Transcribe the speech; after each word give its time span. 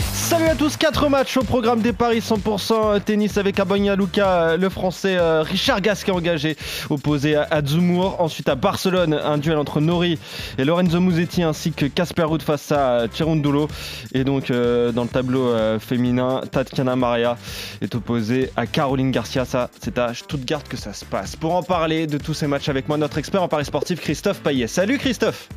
Salut 0.00 0.46
à 0.46 0.54
tous, 0.54 0.76
4 0.76 1.08
matchs 1.08 1.36
au 1.36 1.42
programme 1.42 1.80
des 1.80 1.92
paris 1.92 2.20
100% 2.20 3.00
tennis 3.02 3.36
avec 3.36 3.58
Abonia 3.58 3.96
Luca, 3.96 4.56
le 4.56 4.68
français 4.68 5.16
euh, 5.16 5.42
Richard 5.42 5.80
Gasquet 5.80 6.12
engagé, 6.12 6.56
opposé 6.88 7.36
à 7.36 7.62
Zumur. 7.64 8.20
Ensuite 8.20 8.48
à 8.48 8.54
Barcelone, 8.54 9.12
un 9.12 9.38
duel 9.38 9.58
entre 9.58 9.80
Nori 9.80 10.18
et 10.58 10.64
Lorenzo 10.64 11.00
Musetti 11.00 11.42
ainsi 11.42 11.72
que 11.72 11.86
Casper 11.86 12.24
Ruud 12.24 12.42
face 12.42 12.72
à 12.72 13.06
Cherundolo. 13.12 13.68
Et 14.14 14.24
donc 14.24 14.50
euh, 14.50 14.92
dans 14.92 15.02
le 15.02 15.08
tableau 15.08 15.48
euh, 15.48 15.78
féminin, 15.78 16.42
Tatiana 16.50 16.96
Maria 16.96 17.36
est 17.80 17.94
opposée 17.94 18.50
à 18.56 18.66
Caroline 18.66 19.10
Garcia. 19.10 19.44
Ça, 19.44 19.70
c'est 19.80 19.98
à 19.98 20.14
Stuttgart 20.14 20.64
que 20.64 20.76
ça 20.76 20.92
se 20.92 21.04
passe. 21.04 21.36
Pour 21.36 21.54
en 21.54 21.62
parler 21.62 22.06
de 22.06 22.18
tous 22.18 22.34
ces 22.34 22.46
matchs 22.46 22.68
avec 22.68 22.88
moi, 22.88 22.96
notre 22.96 23.18
expert 23.18 23.42
en 23.42 23.48
paris 23.48 23.64
sportif 23.64 24.00
Christophe 24.00 24.40
Payet. 24.40 24.68
Salut 24.68 24.98
Christophe 24.98 25.48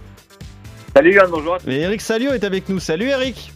Salut 0.95 1.13
Yann, 1.15 1.27
bonjour. 1.31 1.57
Et 1.67 1.79
Eric 1.81 2.01
Salio 2.01 2.33
est 2.33 2.43
avec 2.43 2.69
nous. 2.69 2.79
Salut 2.79 3.07
Eric 3.07 3.51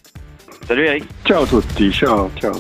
Salut 0.68 0.84
Eric. 0.84 1.06
Ciao 1.24 1.46
tutti, 1.46 1.90
ciao, 1.94 2.30
ciao. 2.36 2.52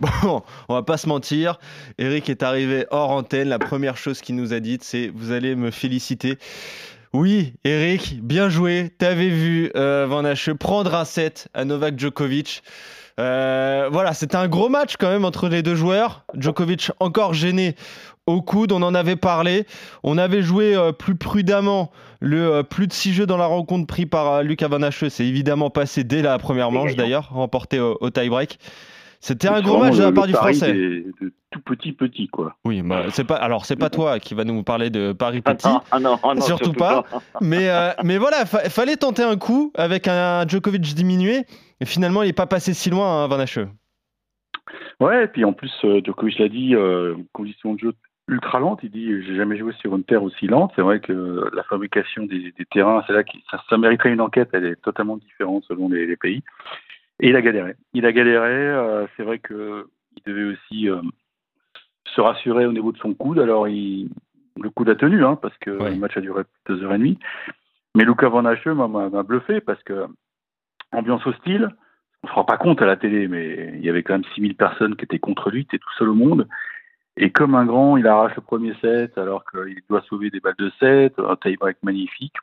Bon, 0.00 0.42
on 0.70 0.74
va 0.74 0.82
pas 0.82 0.96
se 0.96 1.06
mentir. 1.06 1.58
Eric 1.98 2.30
est 2.30 2.42
arrivé 2.42 2.86
hors 2.90 3.10
antenne. 3.10 3.50
La 3.50 3.58
première 3.58 3.98
chose 3.98 4.22
qu'il 4.22 4.34
nous 4.36 4.54
a 4.54 4.60
dite, 4.60 4.84
c'est 4.84 5.12
vous 5.14 5.32
allez 5.32 5.54
me 5.54 5.70
féliciter. 5.70 6.38
Oui, 7.12 7.52
Eric, 7.64 8.20
bien 8.22 8.48
joué. 8.48 8.90
T'avais 8.96 9.28
vu 9.28 9.70
euh, 9.76 10.06
Van 10.08 10.24
Hache 10.24 10.50
prendre 10.54 10.94
un 10.94 11.04
set 11.04 11.48
à 11.52 11.66
Novak 11.66 11.98
Djokovic. 11.98 12.62
Euh, 13.20 13.90
voilà, 13.92 14.14
c'était 14.14 14.36
un 14.36 14.48
gros 14.48 14.70
match 14.70 14.94
quand 14.98 15.10
même 15.10 15.26
entre 15.26 15.48
les 15.48 15.62
deux 15.62 15.74
joueurs. 15.74 16.24
Djokovic 16.32 16.90
encore 17.00 17.34
gêné 17.34 17.74
au 18.28 18.42
coude, 18.42 18.72
on 18.72 18.82
en 18.82 18.94
avait 18.94 19.16
parlé. 19.16 19.64
On 20.02 20.18
avait 20.18 20.42
joué 20.42 20.74
euh, 20.76 20.92
plus 20.92 21.14
prudemment 21.16 21.90
le 22.20 22.52
euh, 22.54 22.62
plus 22.62 22.86
de 22.86 22.92
6 22.92 23.12
jeux 23.14 23.26
dans 23.26 23.36
la 23.36 23.46
rencontre 23.46 23.86
pris 23.86 24.06
par 24.06 24.32
euh, 24.32 24.42
Lucas 24.42 24.68
Van 24.68 24.82
Hache. 24.82 25.06
C'est 25.08 25.26
évidemment 25.26 25.70
passé 25.70 26.04
dès 26.04 26.22
la 26.22 26.38
première 26.38 26.70
manche 26.70 26.94
d'ailleurs, 26.96 27.30
remporté 27.30 27.80
au, 27.80 27.96
au 28.00 28.10
tie-break. 28.10 28.58
C'était 29.20 29.48
un 29.48 29.60
gros 29.62 29.78
match 29.78 29.96
de 29.96 30.02
la 30.04 30.12
part 30.12 30.28
du 30.28 30.32
français. 30.32 30.72
des- 30.72 31.04
de 31.20 31.32
tout 31.50 31.60
petit 31.64 31.92
petit 31.92 32.28
quoi. 32.28 32.54
Oui, 32.64 32.82
bah, 32.82 33.04
c'est 33.10 33.24
pas. 33.24 33.34
Alors 33.36 33.64
c'est 33.64 33.74
pas 33.74 33.88
toi 33.90 34.20
qui 34.20 34.34
va 34.34 34.44
nous 34.44 34.62
parler 34.62 34.90
de 34.90 35.12
Paris 35.12 35.40
Petit. 35.40 35.66
Ah, 35.66 35.82
ah 35.90 35.98
non, 35.98 36.18
ah 36.22 36.34
non, 36.34 36.40
Surtout 36.42 36.72
pas. 36.74 37.04
Mais, 37.40 37.68
euh, 37.70 37.90
mais 38.04 38.18
voilà, 38.18 38.44
fa- 38.46 38.68
fallait 38.68 38.96
tenter 38.96 39.22
un 39.22 39.36
coup 39.36 39.72
avec 39.74 40.06
un 40.08 40.46
Djokovic 40.46 40.82
diminué. 40.94 41.46
Et 41.80 41.86
finalement, 41.86 42.22
il 42.22 42.26
n'est 42.26 42.32
pas 42.34 42.46
passé 42.46 42.74
si 42.74 42.90
loin, 42.90 43.24
hein, 43.24 43.26
Van 43.28 43.38
Hache. 43.40 43.58
Ouais, 45.00 45.24
et 45.24 45.28
puis 45.28 45.44
en 45.44 45.52
plus 45.52 45.72
euh, 45.84 46.00
Djokovic 46.04 46.38
l'a 46.38 46.48
dit, 46.48 46.74
euh, 46.74 47.14
condition 47.32 47.74
de 47.74 47.78
jeu 47.78 47.92
ultra 48.28 48.60
lente. 48.60 48.80
Il 48.82 48.90
dit 48.90 49.22
j'ai 49.22 49.34
jamais 49.36 49.56
joué 49.56 49.72
sur 49.74 49.94
une 49.96 50.04
terre 50.04 50.22
aussi 50.22 50.46
lente. 50.46 50.72
C'est 50.76 50.82
vrai 50.82 51.00
que 51.00 51.48
la 51.52 51.62
fabrication 51.64 52.24
des, 52.24 52.52
des 52.52 52.64
terrains, 52.66 53.02
c'est 53.06 53.12
là 53.12 53.24
que 53.24 53.30
ça, 53.50 53.62
ça 53.68 53.78
mériterait 53.78 54.12
une 54.12 54.20
enquête. 54.20 54.50
Elle 54.52 54.66
est 54.66 54.80
totalement 54.82 55.16
différente 55.16 55.64
selon 55.64 55.88
les, 55.88 56.06
les 56.06 56.16
pays. 56.16 56.42
Et 57.20 57.28
il 57.30 57.36
a 57.36 57.42
galéré. 57.42 57.74
Il 57.94 58.06
a 58.06 58.12
galéré. 58.12 58.46
euh, 58.52 59.06
c'est 59.16 59.22
vrai 59.24 59.38
que 59.38 59.86
il 60.16 60.22
devait 60.32 60.52
aussi 60.52 60.88
euh, 60.88 61.00
se 62.14 62.20
rassurer 62.20 62.66
au 62.66 62.72
niveau 62.72 62.92
de 62.92 62.98
son 62.98 63.14
coude. 63.14 63.38
Alors 63.38 63.68
il, 63.68 64.08
le 64.60 64.70
coude 64.70 64.88
a 64.90 64.94
tenu, 64.94 65.24
hein, 65.24 65.36
parce 65.40 65.56
que 65.58 65.70
le 65.70 65.96
match 65.96 66.16
a 66.16 66.20
duré 66.20 66.42
deux 66.66 66.82
heures 66.82 66.94
et 66.94 66.98
demie. 66.98 67.18
Mais 67.94 68.04
Luca 68.04 68.28
Van 68.28 68.42
m'a- 68.42 69.22
bluffé 69.22 69.60
parce 69.60 69.82
que 69.82 70.06
ambiance 70.92 71.26
hostile. 71.26 71.70
On 72.22 72.26
ne 72.26 72.30
se 72.30 72.34
rend 72.34 72.44
pas 72.44 72.56
compte 72.56 72.82
à 72.82 72.86
la 72.86 72.96
télé, 72.96 73.28
mais 73.28 73.72
il 73.76 73.84
y 73.84 73.88
avait 73.88 74.02
quand 74.02 74.14
même 74.14 74.24
6000 74.34 74.56
personnes 74.56 74.96
qui 74.96 75.04
étaient 75.04 75.20
contre 75.20 75.50
lui, 75.50 75.60
il 75.60 75.62
était 75.64 75.78
tout 75.78 75.92
seul 75.96 76.08
au 76.08 76.14
monde. 76.14 76.48
Et 77.20 77.30
comme 77.30 77.54
un 77.56 77.64
grand, 77.66 77.96
il 77.96 78.06
arrache 78.06 78.36
le 78.36 78.42
premier 78.42 78.74
set 78.80 79.18
alors 79.18 79.44
qu'il 79.50 79.80
doit 79.90 80.02
sauver 80.02 80.30
des 80.30 80.38
balles 80.40 80.54
de 80.58 80.70
set, 80.78 81.14
un 81.18 81.34
tie-break 81.36 81.78
magnifique. 81.82 82.34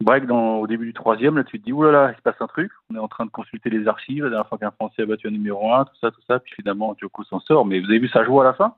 Break 0.00 0.26
dans, 0.26 0.56
au 0.56 0.66
début 0.66 0.86
du 0.86 0.92
troisième, 0.92 1.36
là 1.36 1.44
tu 1.44 1.60
te 1.60 1.64
dis, 1.64 1.72
oulala, 1.72 2.10
il 2.12 2.16
se 2.16 2.22
passe 2.22 2.34
un 2.40 2.46
truc, 2.48 2.72
on 2.90 2.96
est 2.96 2.98
en 2.98 3.06
train 3.08 3.24
de 3.24 3.30
consulter 3.30 3.70
les 3.70 3.86
archives, 3.86 4.24
la 4.24 4.30
dernière 4.30 4.48
fois 4.48 4.58
qu'un 4.58 4.72
Français 4.72 5.02
a 5.02 5.06
battu 5.06 5.28
un 5.28 5.30
numéro 5.30 5.72
1, 5.72 5.84
tout 5.84 5.94
ça, 6.00 6.10
tout 6.10 6.20
ça, 6.26 6.40
puis 6.40 6.52
finalement 6.56 6.96
Djoko 7.00 7.22
s'en 7.24 7.38
sort. 7.40 7.64
Mais 7.64 7.78
vous 7.78 7.86
avez 7.86 8.00
vu 8.00 8.08
sa 8.08 8.24
joie 8.24 8.42
à 8.42 8.46
la 8.46 8.54
fin? 8.54 8.74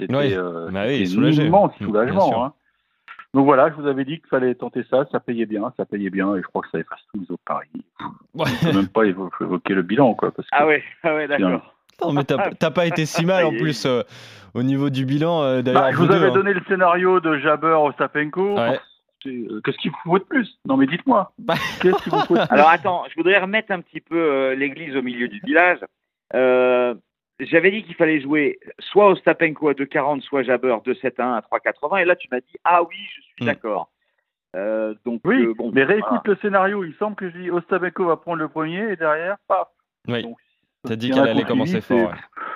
C'était 0.00 0.14
Oui. 0.16 0.34
euh, 0.34 0.68
Bah 0.70 0.84
oui, 0.86 1.06
soulagement. 1.06 2.44
Hein. 2.44 2.52
Donc 3.32 3.44
voilà, 3.44 3.70
je 3.70 3.74
vous 3.74 3.86
avais 3.86 4.04
dit 4.04 4.18
qu'il 4.18 4.26
fallait 4.28 4.56
tenter 4.56 4.82
ça, 4.90 5.06
ça 5.12 5.20
payait 5.20 5.46
bien, 5.46 5.72
ça 5.76 5.84
payait 5.84 6.10
bien, 6.10 6.34
et 6.34 6.40
je 6.42 6.46
crois 6.48 6.62
que 6.62 6.70
ça 6.70 6.78
efface 6.80 6.98
tous 7.12 7.20
les 7.20 7.30
autres 7.30 7.42
paris. 7.46 7.68
Ouais. 8.34 8.46
On 8.62 8.66
peut 8.66 8.76
même 8.76 8.88
pas 8.88 9.04
évo- 9.04 9.30
évoquer 9.40 9.74
le 9.74 9.82
bilan, 9.82 10.14
quoi. 10.14 10.32
Parce 10.32 10.48
que 10.48 10.56
Ah 10.56 10.66
ouais, 10.66 10.82
ah 11.04 11.14
ouais, 11.14 11.28
d'accord. 11.28 11.74
Non, 12.02 12.12
mais 12.12 12.24
t'as 12.24 12.70
pas 12.70 12.86
été 12.86 13.06
si 13.06 13.24
mal 13.26 13.44
en 13.44 13.50
plus 13.56 13.84
euh, 13.86 14.02
au 14.54 14.62
niveau 14.62 14.90
du 14.90 15.04
bilan. 15.04 15.42
euh, 15.42 15.56
Bah, 15.62 15.72
D'ailleurs, 15.72 15.92
je 15.92 15.96
vous 15.96 16.02
vous 16.04 16.08
deux, 16.08 16.14
avais 16.16 16.26
hein. 16.30 16.34
donné 16.34 16.52
le 16.54 16.62
scénario 16.68 17.20
de 17.20 17.38
Jabber 17.38 17.76
Ostapenko. 17.80 18.56
Ouais. 18.58 18.78
C'est, 19.22 19.28
euh, 19.30 19.60
Qu'est-ce 19.64 19.76
qu'il 19.78 19.90
faut 20.04 20.18
de 20.18 20.24
plus? 20.24 20.48
Non, 20.66 20.76
mais 20.76 20.86
dites-moi. 20.86 21.32
Bah. 21.38 21.54
Qu'est-ce 21.82 22.02
qu'il 22.02 22.12
vous 22.12 22.20
faut 22.20 22.34
de 22.36 22.40
plus? 22.46 22.48
Alors 22.54 22.68
attends, 22.70 23.04
je 23.10 23.14
voudrais 23.16 23.38
remettre 23.38 23.70
un 23.70 23.80
petit 23.80 24.00
peu 24.00 24.16
euh, 24.16 24.54
l'église 24.54 24.96
au 24.96 25.02
milieu 25.02 25.28
du 25.28 25.40
village. 25.44 25.78
Euh, 26.34 26.94
J'avais 27.38 27.70
dit 27.70 27.82
qu'il 27.84 27.94
fallait 27.96 28.20
jouer 28.20 28.58
soit 28.78 29.08
Ostapenko 29.10 29.68
à 29.68 29.72
2,40, 29.72 30.20
soit 30.22 30.42
Jabber 30.42 30.74
2,71 30.86 31.36
à 31.36 31.40
3,80. 31.40 32.02
Et 32.02 32.04
là, 32.06 32.16
tu 32.16 32.28
m'as 32.32 32.40
dit, 32.40 32.56
ah 32.64 32.82
oui, 32.82 32.96
je 33.14 33.20
suis 33.22 33.34
Mm. 33.42 33.46
d'accord. 33.46 33.90
Euh, 34.56 34.94
donc, 35.06 35.20
Oui, 35.24 35.44
euh, 35.44 35.54
bon, 35.56 35.70
mais 35.72 35.84
réécoute 35.84 36.08
voilà. 36.10 36.22
le 36.24 36.36
scénario. 36.36 36.84
Il 36.84 36.94
semble 36.94 37.14
que 37.16 37.30
je 37.30 37.38
dis 37.38 37.50
Ostapenko 37.50 38.06
va 38.06 38.16
prendre 38.16 38.38
le 38.38 38.48
premier 38.48 38.92
et 38.92 38.96
derrière, 38.96 39.36
paf. 39.48 39.68
Oui. 40.08 40.22
Donc, 40.22 40.36
T'as 40.86 40.96
dit 40.96 41.10
qu'elle 41.10 41.28
allait 41.28 41.44
commencer 41.44 41.80
fort. 41.80 42.12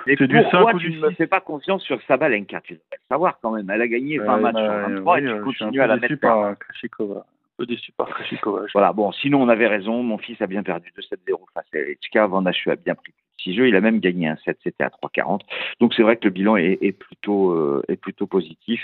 du 0.07 0.15
pourquoi 0.17 0.71
5 0.71 0.73
ou 0.75 0.79
tu 0.79 0.91
ne 0.91 0.99
me 0.99 1.09
6? 1.11 1.15
fais 1.15 1.27
pas 1.27 1.41
confiance 1.41 1.83
sur 1.83 2.01
Sabalenka 2.07 2.61
Tu 2.61 2.73
devrais 2.73 2.85
le 2.93 2.97
savoir 3.09 3.39
quand 3.41 3.51
même. 3.51 3.69
Elle 3.69 3.81
a 3.81 3.87
gagné 3.87 4.17
20 4.17 4.35
Ouais, 4.35 4.41
matchs 4.41 4.53
bah, 4.55 4.83
sur 4.83 4.89
23 4.95 5.15
oui, 5.15 5.21
et 5.21 5.25
euh, 5.27 5.33
tu 5.33 5.39
un 5.39 5.43
continues 5.43 5.81
à 5.81 5.87
la 5.87 5.97
mettre 5.97 6.15
par. 6.15 6.57
Krejcikova. 6.57 7.19
Un 7.19 7.23
peu 7.57 7.65
déçu 7.67 7.91
par 7.93 8.09
Krejcikova. 8.09 8.65
je 8.67 8.71
Voilà, 8.73 8.93
bon, 8.93 9.11
sinon 9.11 9.41
on 9.43 9.49
avait 9.49 9.67
raison. 9.67 10.01
Mon 10.03 10.17
fils 10.17 10.41
a 10.41 10.47
bien 10.47 10.63
perdu 10.63 10.91
2-7-0 10.97 11.37
face 11.53 11.65
à 11.73 11.77
Elchka. 11.77 12.27
Van 12.27 12.45
Hache 12.45 12.67
a 12.67 12.75
bien 12.75 12.95
pris 12.95 13.13
6 13.41 13.55
jeux. 13.55 13.67
Il 13.67 13.75
a 13.75 13.81
même 13.81 13.99
gagné 13.99 14.27
un 14.27 14.37
7, 14.37 14.57
c'était 14.63 14.83
à 14.83 14.89
3,40. 14.89 15.41
Donc 15.79 15.93
c'est 15.93 16.01
vrai 16.03 16.17
que 16.17 16.25
le 16.25 16.31
bilan 16.31 16.57
est, 16.57 16.79
est 16.81 16.91
plutôt, 16.91 17.51
euh, 17.51 17.83
est 17.87 17.95
plutôt 17.95 18.25
positif. 18.27 18.83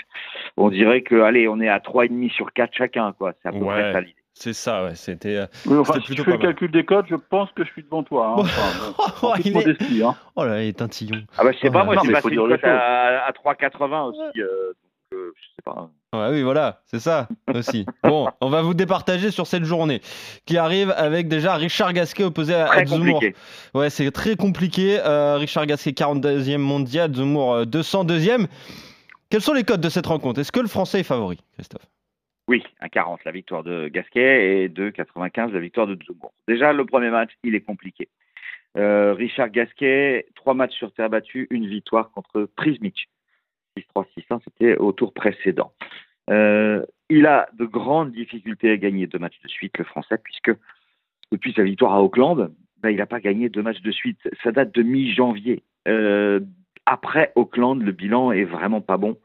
On 0.56 0.70
dirait 0.70 1.02
que, 1.02 1.16
allez, 1.20 1.48
on 1.48 1.60
est 1.60 1.68
à 1.68 1.78
3,5 1.80 2.30
sur 2.30 2.52
4 2.52 2.72
chacun, 2.74 3.12
quoi. 3.12 3.32
C'est 3.42 3.48
à 3.48 3.52
peu 3.52 3.58
Ouais. 3.58 3.66
près 3.74 3.92
ça 3.92 4.00
l'idée. 4.00 4.14
C'est 4.34 4.52
ça, 4.54 4.84
ouais. 4.84 4.94
C'était. 4.94 5.36
euh, 5.36 5.46
Oui, 5.66 5.76
enfin, 5.78 5.94
si 5.94 6.00
plutôt 6.06 6.24
tu 6.24 6.30
fais 6.30 6.36
le 6.36 6.42
calcul 6.42 6.70
des 6.70 6.84
codes, 6.84 7.04
je 7.08 7.16
pense 7.16 7.50
que 7.52 7.64
je 7.64 7.70
suis 7.70 7.82
devant 7.82 8.02
toi. 8.02 8.36
Hein. 8.38 8.42
Enfin, 8.98 9.12
Oh, 9.22 9.26
en 9.28 9.34
il 9.36 9.56
est- 9.56 10.02
hein. 10.02 10.14
Oh 10.36 10.44
là, 10.44 10.62
il 10.62 10.68
est 10.68 10.82
un 10.82 10.88
tillon. 10.88 11.22
Ah 11.38 11.44
bah 11.44 11.52
je 11.52 11.58
sais 11.58 11.70
pas, 11.70 11.84
moi 11.84 11.96
j'ai 12.02 12.10
passé 12.12 12.28
une 12.30 12.48
cote 12.48 12.64
à, 12.64 13.26
à 13.26 13.30
3,80 13.32 14.08
aussi. 14.08 14.40
euh, 14.40 14.72
donc 15.12 15.20
euh, 15.20 15.32
je 15.36 15.42
sais 15.42 15.62
pas. 15.64 15.90
Ouais, 16.14 16.28
oui, 16.30 16.42
voilà, 16.42 16.80
c'est 16.86 16.98
ça 16.98 17.28
aussi. 17.54 17.86
Bon, 18.02 18.28
on 18.40 18.48
va 18.50 18.62
vous 18.62 18.74
départager 18.74 19.30
sur 19.30 19.46
cette 19.46 19.64
journée 19.64 20.00
qui 20.46 20.56
arrive 20.58 20.90
avec 20.96 21.28
déjà 21.28 21.54
Richard 21.54 21.92
Gasquet 21.92 22.24
opposé 22.24 22.54
à, 22.54 22.64
à 22.64 22.68
Très 22.68 22.86
Zemmour. 22.86 23.14
compliqué. 23.14 23.36
Ouais, 23.74 23.90
c'est 23.90 24.10
très 24.10 24.36
compliqué. 24.36 24.98
Euh, 25.04 25.36
Richard 25.36 25.66
Gasquet, 25.66 25.90
42e 25.92 26.56
mondial, 26.58 27.14
Zemmour, 27.14 27.52
euh, 27.54 27.64
202e. 27.64 28.46
Quels 29.30 29.40
sont 29.42 29.52
les 29.54 29.64
codes 29.64 29.80
de 29.80 29.88
cette 29.88 30.06
rencontre? 30.06 30.40
Est-ce 30.40 30.52
que 30.52 30.60
le 30.60 30.68
Français 30.68 31.00
est 31.00 31.04
favori, 31.04 31.38
Christophe? 31.54 31.86
Oui, 32.48 32.62
un 32.80 32.88
40 32.88 33.24
la 33.24 33.32
victoire 33.32 33.62
de 33.62 33.88
Gasquet 33.88 34.64
et 34.64 34.68
2,95 34.68 35.52
la 35.52 35.60
victoire 35.60 35.86
de 35.86 35.96
Zemmour. 36.06 36.32
Déjà 36.48 36.72
le 36.72 36.84
premier 36.84 37.10
match, 37.10 37.30
il 37.44 37.54
est 37.54 37.60
compliqué. 37.60 38.08
Euh, 38.76 39.14
Richard 39.14 39.50
Gasquet, 39.50 40.26
trois 40.34 40.54
matchs 40.54 40.74
sur 40.74 40.92
terre 40.92 41.10
battue, 41.10 41.46
une 41.50 41.66
victoire 41.66 42.10
contre 42.10 42.48
Prismic. 42.56 43.08
6-3, 43.78 44.06
6-1, 44.30 44.40
c'était 44.44 44.76
au 44.76 44.92
tour 44.92 45.12
précédent. 45.12 45.72
Euh, 46.30 46.84
il 47.08 47.26
a 47.26 47.48
de 47.54 47.64
grandes 47.64 48.12
difficultés 48.12 48.70
à 48.70 48.76
gagner 48.76 49.06
deux 49.06 49.18
matchs 49.18 49.40
de 49.42 49.48
suite, 49.48 49.78
le 49.78 49.84
Français, 49.84 50.18
puisque 50.22 50.52
depuis 51.30 51.52
sa 51.52 51.62
victoire 51.62 51.94
à 51.94 52.02
Auckland, 52.02 52.52
ben, 52.78 52.90
il 52.90 52.96
n'a 52.96 53.06
pas 53.06 53.20
gagné 53.20 53.48
deux 53.48 53.62
matchs 53.62 53.82
de 53.82 53.92
suite. 53.92 54.18
Ça 54.42 54.52
date 54.52 54.74
de 54.74 54.82
mi-janvier. 54.82 55.62
Euh, 55.88 56.40
après 56.86 57.32
Auckland, 57.34 57.82
le 57.82 57.92
bilan 57.92 58.32
est 58.32 58.44
vraiment 58.44 58.80
pas 58.80 58.96
bon. 58.96 59.18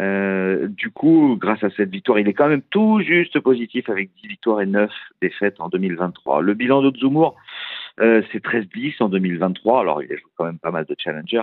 Euh, 0.00 0.68
du 0.68 0.90
coup, 0.90 1.36
grâce 1.38 1.62
à 1.62 1.70
cette 1.70 1.90
victoire, 1.90 2.18
il 2.18 2.28
est 2.28 2.32
quand 2.32 2.48
même 2.48 2.62
tout 2.70 3.00
juste 3.00 3.38
positif 3.40 3.88
avec 3.90 4.10
10 4.22 4.28
victoires 4.28 4.62
et 4.62 4.66
9 4.66 4.90
défaites 5.20 5.60
en 5.60 5.68
2023. 5.68 6.40
Le 6.40 6.54
bilan 6.54 6.80
de 6.82 6.96
Zemmour, 6.98 7.36
euh, 8.00 8.22
c'est 8.32 8.42
13-10 8.42 9.02
en 9.02 9.08
2023. 9.08 9.80
Alors, 9.80 10.02
il 10.02 10.10
a 10.12 10.16
joué 10.16 10.30
quand 10.36 10.44
même 10.44 10.58
pas 10.58 10.70
mal 10.70 10.86
de 10.86 10.96
challengers. 10.98 11.42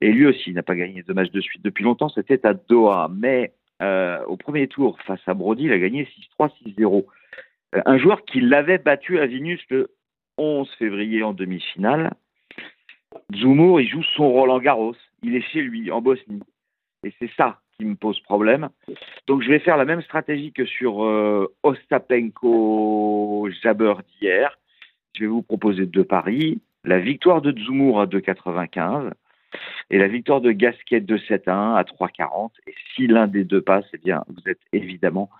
Et 0.00 0.12
lui 0.12 0.26
aussi, 0.26 0.50
il 0.50 0.54
n'a 0.54 0.62
pas 0.62 0.76
gagné 0.76 1.02
de 1.02 1.12
match 1.12 1.30
de 1.30 1.40
suite 1.40 1.62
depuis 1.64 1.82
longtemps. 1.82 2.08
C'était 2.08 2.46
à 2.46 2.54
Doha. 2.54 3.10
Mais 3.12 3.52
euh, 3.82 4.24
au 4.26 4.36
premier 4.36 4.68
tour, 4.68 4.98
face 5.02 5.20
à 5.26 5.34
Brody, 5.34 5.64
il 5.64 5.72
a 5.72 5.78
gagné 5.78 6.08
6-3, 6.38 6.50
6-0. 6.66 7.04
Euh, 7.74 7.82
un 7.84 7.98
joueur 7.98 8.24
qui 8.24 8.40
l'avait 8.40 8.78
battu 8.78 9.18
à 9.18 9.26
Vinus 9.26 9.60
le 9.70 9.90
11 10.36 10.70
février 10.78 11.24
en 11.24 11.32
demi-finale. 11.32 12.12
Zemmour, 13.34 13.80
il 13.80 13.88
joue 13.88 14.04
son 14.14 14.30
Roland 14.30 14.60
Garros. 14.60 14.94
Il 15.22 15.34
est 15.34 15.42
chez 15.42 15.62
lui, 15.62 15.90
en 15.90 16.00
Bosnie. 16.00 16.42
Et 17.04 17.12
c'est 17.18 17.30
ça 17.36 17.60
qui 17.78 17.84
me 17.84 17.94
pose 17.94 18.18
problème. 18.20 18.68
Donc 19.26 19.42
je 19.42 19.48
vais 19.48 19.60
faire 19.60 19.76
la 19.76 19.84
même 19.84 20.02
stratégie 20.02 20.52
que 20.52 20.64
sur 20.64 21.04
euh, 21.04 21.54
Ostapenko 21.62 23.48
Jabber 23.62 23.94
d'hier. 24.08 24.58
Je 25.16 25.22
vais 25.22 25.28
vous 25.28 25.42
proposer 25.42 25.86
deux 25.86 26.04
paris. 26.04 26.60
La 26.84 26.98
victoire 26.98 27.40
de 27.40 27.56
Zoumour 27.58 28.00
à 28.00 28.06
2,95 28.06 29.12
et 29.90 29.98
la 29.98 30.08
victoire 30.08 30.40
de 30.40 30.50
Gasquet 30.52 31.00
de 31.00 31.16
7-1 31.16 31.76
à 31.76 31.82
3,40. 31.82 32.50
Et 32.66 32.74
si 32.94 33.06
l'un 33.06 33.26
des 33.26 33.44
deux 33.44 33.62
passe, 33.62 33.86
eh 33.92 33.98
bien, 33.98 34.24
vous 34.28 34.42
êtes 34.46 34.60
évidemment 34.72 35.30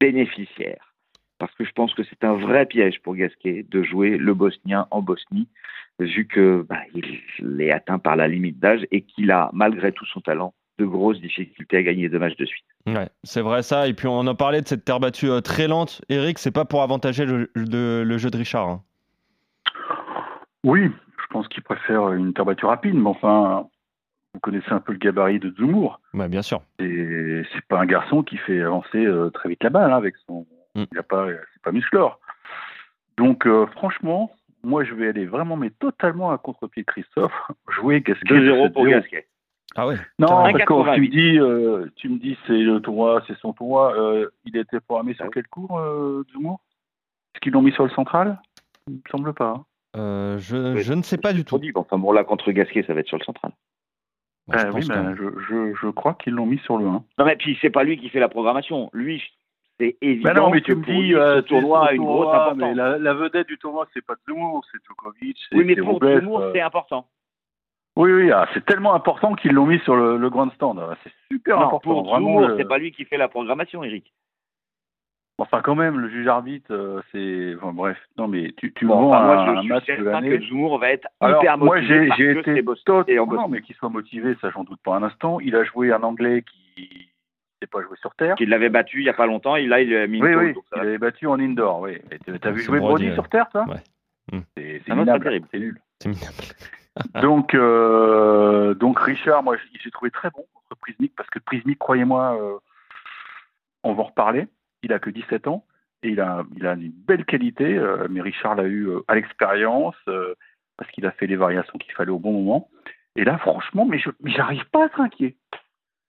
bénéficiaire. 0.00 0.94
Parce 1.38 1.54
que 1.54 1.64
je 1.64 1.72
pense 1.72 1.94
que 1.94 2.02
c'est 2.02 2.24
un 2.24 2.34
vrai 2.34 2.66
piège 2.66 3.00
pour 3.02 3.14
Gasquet 3.14 3.64
de 3.68 3.82
jouer 3.82 4.16
le 4.16 4.34
Bosnien 4.34 4.86
en 4.90 5.02
Bosnie, 5.02 5.48
vu 5.98 6.26
que 6.26 6.64
bah, 6.68 6.80
est 7.58 7.70
atteint 7.70 7.98
par 7.98 8.16
la 8.16 8.26
limite 8.26 8.58
d'âge 8.58 8.86
et 8.90 9.02
qu'il 9.02 9.30
a, 9.30 9.50
malgré 9.52 9.92
tout 9.92 10.06
son 10.06 10.20
talent, 10.20 10.54
de 10.78 10.84
grosses 10.84 11.20
difficultés 11.20 11.78
à 11.78 11.82
gagner 11.82 12.08
deux 12.08 12.18
matchs 12.18 12.36
de 12.36 12.44
suite. 12.46 12.64
Ouais, 12.86 13.08
c'est 13.24 13.40
vrai 13.40 13.62
ça. 13.62 13.88
Et 13.88 13.94
puis 13.94 14.06
on 14.08 14.18
en 14.26 14.34
parlait 14.34 14.60
de 14.60 14.68
cette 14.68 14.84
terre 14.84 15.00
battue 15.00 15.30
euh, 15.30 15.40
très 15.40 15.68
lente. 15.68 16.02
Eric, 16.08 16.38
c'est 16.38 16.50
pas 16.50 16.64
pour 16.64 16.82
avantager 16.82 17.24
le, 17.24 17.50
le- 17.54 18.04
le 18.04 18.18
jeu 18.18 18.30
de 18.30 18.36
Richard. 18.36 18.68
hein. 18.68 18.82
Oui, 20.64 20.90
je 21.20 21.26
pense 21.30 21.48
qu'il 21.48 21.62
préfère 21.62 22.12
une 22.12 22.32
terre 22.34 22.44
battue 22.44 22.66
rapide, 22.66 22.94
mais 22.94 23.08
enfin, 23.08 23.66
vous 24.34 24.40
connaissez 24.40 24.70
un 24.70 24.80
peu 24.80 24.92
le 24.92 24.98
gabarit 24.98 25.38
de 25.38 25.50
Zoumour. 25.56 26.00
Ouais, 26.14 26.28
bien 26.28 26.42
sûr. 26.42 26.60
Et 26.78 27.42
c'est 27.52 27.64
pas 27.68 27.80
un 27.80 27.86
garçon 27.86 28.22
qui 28.22 28.36
fait 28.38 28.60
avancer 28.62 29.04
euh, 29.04 29.30
très 29.30 29.48
vite 29.48 29.62
la 29.62 29.70
balle 29.70 29.92
hein, 29.92 29.96
avec 29.96 30.14
son. 30.26 30.46
Mm. 30.74 30.84
Il 30.92 30.98
a 30.98 31.02
pas, 31.02 31.26
c'est 31.54 31.62
pas 31.62 31.72
musclor. 31.72 32.20
Donc 33.16 33.46
euh, 33.46 33.66
franchement, 33.68 34.30
moi 34.62 34.84
je 34.84 34.92
vais 34.94 35.08
aller 35.08 35.24
vraiment 35.24 35.56
mais 35.56 35.70
totalement 35.70 36.30
à 36.32 36.38
contre-pied 36.38 36.82
de 36.82 36.86
Christophe, 36.86 37.32
jouer 37.68 38.00
Gasquet 38.02 38.26
2-0 38.34 38.72
pour 38.72 38.84
7-0. 38.84 38.90
Gasquet. 38.90 39.26
Ah 39.74 39.86
ouais. 39.86 39.96
Non, 40.18 40.28
parce 40.28 40.52
que 40.54 40.64
quand 40.64 40.84
tu 40.94 41.00
me 41.00 41.06
1,88. 41.06 41.10
dis, 41.10 41.38
euh, 41.38 41.86
tu 41.96 42.08
me 42.08 42.18
dis 42.18 42.36
c'est 42.46 42.52
le 42.58 42.80
tournoi, 42.80 43.22
c'est 43.26 43.36
son 43.38 43.52
tournoi. 43.52 43.94
euh, 43.98 44.28
il 44.44 44.56
était 44.56 44.80
programmé 44.80 45.14
sur 45.14 45.28
quel 45.30 45.46
cours, 45.48 45.78
euh, 45.78 46.24
Zoumour 46.32 46.60
Est-ce 47.34 47.40
qu'ils 47.40 47.52
l'ont 47.52 47.62
mis 47.62 47.72
sur 47.72 47.84
le 47.84 47.90
central? 47.90 48.40
Il 48.88 48.94
me 48.94 49.00
semble 49.10 49.34
pas. 49.34 49.48
hein. 49.50 49.64
Euh, 49.96 50.38
je, 50.38 50.76
je 50.76 50.92
ne 50.92 51.02
sais 51.02 51.18
pas 51.18 51.32
du 51.32 51.44
tout. 51.44 51.60
Enfin 51.74 51.98
bon, 51.98 52.12
là, 52.12 52.22
contre 52.24 52.52
Gasquet, 52.52 52.84
ça 52.86 52.94
va 52.94 53.00
être 53.00 53.08
sur 53.08 53.18
le 53.18 53.24
central. 53.24 53.52
Je 54.48 54.58
Euh, 54.58 54.70
oui, 54.72 54.86
ben, 54.86 55.16
je, 55.16 55.24
je, 55.48 55.74
je 55.74 55.88
crois 55.88 56.14
qu'ils 56.14 56.34
l'ont 56.34 56.46
mis 56.46 56.58
sur 56.58 56.78
le 56.78 56.86
1. 56.86 56.90
Non, 57.18 57.24
mais 57.24 57.36
puis 57.36 57.58
c'est 57.60 57.70
pas 57.70 57.82
lui 57.82 57.98
qui 57.98 58.08
fait 58.10 58.20
la 58.20 58.28
programmation. 58.28 58.90
Lui, 58.92 59.22
c'est 59.80 59.96
évident 60.00 60.30
Ben 60.34 60.40
non, 60.40 60.50
mais 60.50 60.60
que 60.60 60.66
tu 60.66 60.74
me 60.76 60.82
pour 60.82 60.92
dis, 60.94 61.14
euh, 61.14 61.36
ce 61.36 61.40
tournoi 61.40 61.88
a 61.88 61.92
une 61.92 62.02
grosse 62.04 62.28
importance. 62.34 62.56
mais 62.58 62.74
la, 62.74 62.98
la 62.98 63.14
vedette 63.14 63.48
du 63.48 63.58
tournoi, 63.58 63.88
c'est 63.92 64.04
pas 64.04 64.14
Zoumour, 64.28 64.64
c'est 64.70 64.78
Djokovic, 64.86 65.36
c'est 65.50 65.56
Oui, 65.56 65.64
mais 65.64 65.76
pour 65.76 65.98
euh. 66.02 66.50
c'est 66.54 66.60
important. 66.60 67.08
Oui, 67.96 68.12
oui, 68.12 68.30
ah, 68.30 68.46
c'est 68.52 68.64
tellement 68.66 68.94
important 68.94 69.34
qu'ils 69.34 69.52
l'ont 69.52 69.66
mis 69.66 69.78
sur 69.80 69.96
le, 69.96 70.18
le 70.18 70.30
grandstand. 70.30 70.78
Ah, 70.78 70.96
C'est 71.02 71.12
super 71.32 71.56
Non, 71.58 71.66
important. 71.66 71.90
pour 71.90 72.10
vraiment, 72.10 72.40
le- 72.40 72.56
c'est 72.58 72.68
pas 72.68 72.78
lui 72.78 72.92
qui 72.92 73.04
fait 73.06 73.16
la 73.16 73.28
programmation, 73.28 73.82
Eric. 73.84 74.12
Enfin, 75.38 75.60
quand 75.62 75.74
même, 75.74 75.98
le 76.00 76.08
juge 76.08 76.26
arbitre, 76.28 76.72
euh, 76.72 77.02
c'est. 77.12 77.54
Enfin, 77.56 77.72
bref, 77.74 77.98
non, 78.16 78.26
mais 78.26 78.52
tu, 78.56 78.72
tu 78.72 78.86
Bon, 78.86 78.94
vends 79.02 79.08
enfin, 79.12 79.18
un, 79.22 79.26
moi, 79.26 79.44
je 79.44 79.58
un 79.58 79.60
suis 79.60 79.68
match 79.68 79.82
de 79.82 79.86
certain 79.96 80.10
l'année. 80.12 80.38
que 80.38 80.44
Zoumour 80.46 80.78
va 80.78 80.90
être 80.92 81.08
Alors, 81.20 81.42
hyper 81.42 81.58
moi, 81.58 81.76
motivé 81.76 82.00
j'ai 82.02 82.08
parce 82.08 82.18
j'ai 82.20 82.34
que 82.34 82.38
été 82.40 82.54
c'est 82.54 82.62
Boston 82.62 83.02
tot- 83.04 83.08
et 83.12 83.18
en 83.18 83.26
Non, 83.26 83.48
mais 83.48 83.60
qu'il 83.60 83.76
soit 83.76 83.90
motivé, 83.90 84.34
ça, 84.40 84.48
j'en 84.50 84.64
doute 84.64 84.80
pas 84.82 84.94
un 84.96 85.02
instant. 85.02 85.38
Il 85.40 85.54
a 85.54 85.62
joué 85.64 85.92
un 85.92 86.02
Anglais 86.02 86.42
qui 86.42 86.80
ne 86.80 87.66
sait 87.66 87.70
pas 87.70 87.82
jouer 87.82 87.98
sur 88.00 88.14
terre. 88.14 88.34
Qu'il 88.36 88.48
l'avait 88.48 88.70
battu 88.70 89.00
il 89.00 89.04
y 89.04 89.10
a 89.10 89.14
pas 89.14 89.26
longtemps, 89.26 89.56
et 89.56 89.66
là, 89.66 89.82
il 89.82 89.94
a 89.94 90.06
mis 90.06 90.18
une 90.18 90.24
Oui, 90.24 90.32
pause, 90.32 90.42
oui, 90.42 90.54
ça 90.54 90.76
il 90.76 90.78
va. 90.78 90.82
avait 90.88 90.98
battu 90.98 91.26
en 91.26 91.38
indoor, 91.38 91.80
oui. 91.80 91.98
T'as- 92.24 92.38
T'as 92.38 92.50
vu 92.50 92.60
jouer 92.62 92.78
Brody, 92.78 93.12
sur 93.12 93.28
terre, 93.28 93.48
toi? 93.50 93.66
Ouais. 93.68 93.82
Hmm. 94.32 94.40
C'est 94.56 94.82
c'est 94.86 94.92
Ah 94.92 94.94
non, 94.94 95.02
c'est 95.02 95.04
minable, 95.04 95.24
terrible. 95.24 95.48
c'est 95.52 95.58
nul. 95.58 95.80
C'est 96.00 96.08
minable. 96.08 96.32
donc, 97.22 97.54
euh, 97.54 98.74
donc 98.74 98.98
Richard, 99.00 99.42
moi, 99.42 99.56
j'ai 99.82 99.90
trouvé 99.90 100.10
très 100.10 100.30
bon 100.30 100.44
contre 100.54 100.80
Prismic 100.80 101.12
parce 101.16 101.28
que 101.30 101.38
Prismic, 101.38 101.78
croyez-moi, 101.78 102.38
euh, 102.40 102.58
on 103.84 103.92
va 103.94 104.02
en 104.02 104.06
reparler. 104.06 104.46
Il 104.82 104.92
a 104.92 104.98
que 104.98 105.10
17 105.10 105.46
ans 105.48 105.64
et 106.02 106.08
il 106.10 106.20
a, 106.20 106.44
il 106.56 106.66
a 106.66 106.72
une 106.74 106.90
belle 106.92 107.24
qualité, 107.24 107.76
euh, 107.76 108.06
mais 108.10 108.20
Richard 108.20 108.54
l'a 108.56 108.64
eu 108.64 108.88
euh, 108.88 109.00
à 109.08 109.14
l'expérience 109.14 109.96
euh, 110.08 110.34
parce 110.76 110.90
qu'il 110.90 111.06
a 111.06 111.10
fait 111.12 111.26
les 111.26 111.36
variations 111.36 111.78
qu'il 111.78 111.92
fallait 111.92 112.10
au 112.10 112.18
bon 112.18 112.32
moment. 112.32 112.68
Et 113.16 113.24
là, 113.24 113.38
franchement, 113.38 113.86
mais 113.86 113.98
je 113.98 114.10
mais 114.20 114.30
j'arrive 114.30 114.64
pas 114.70 114.82
à 114.82 114.86
être 114.86 115.00
inquiet. 115.00 115.36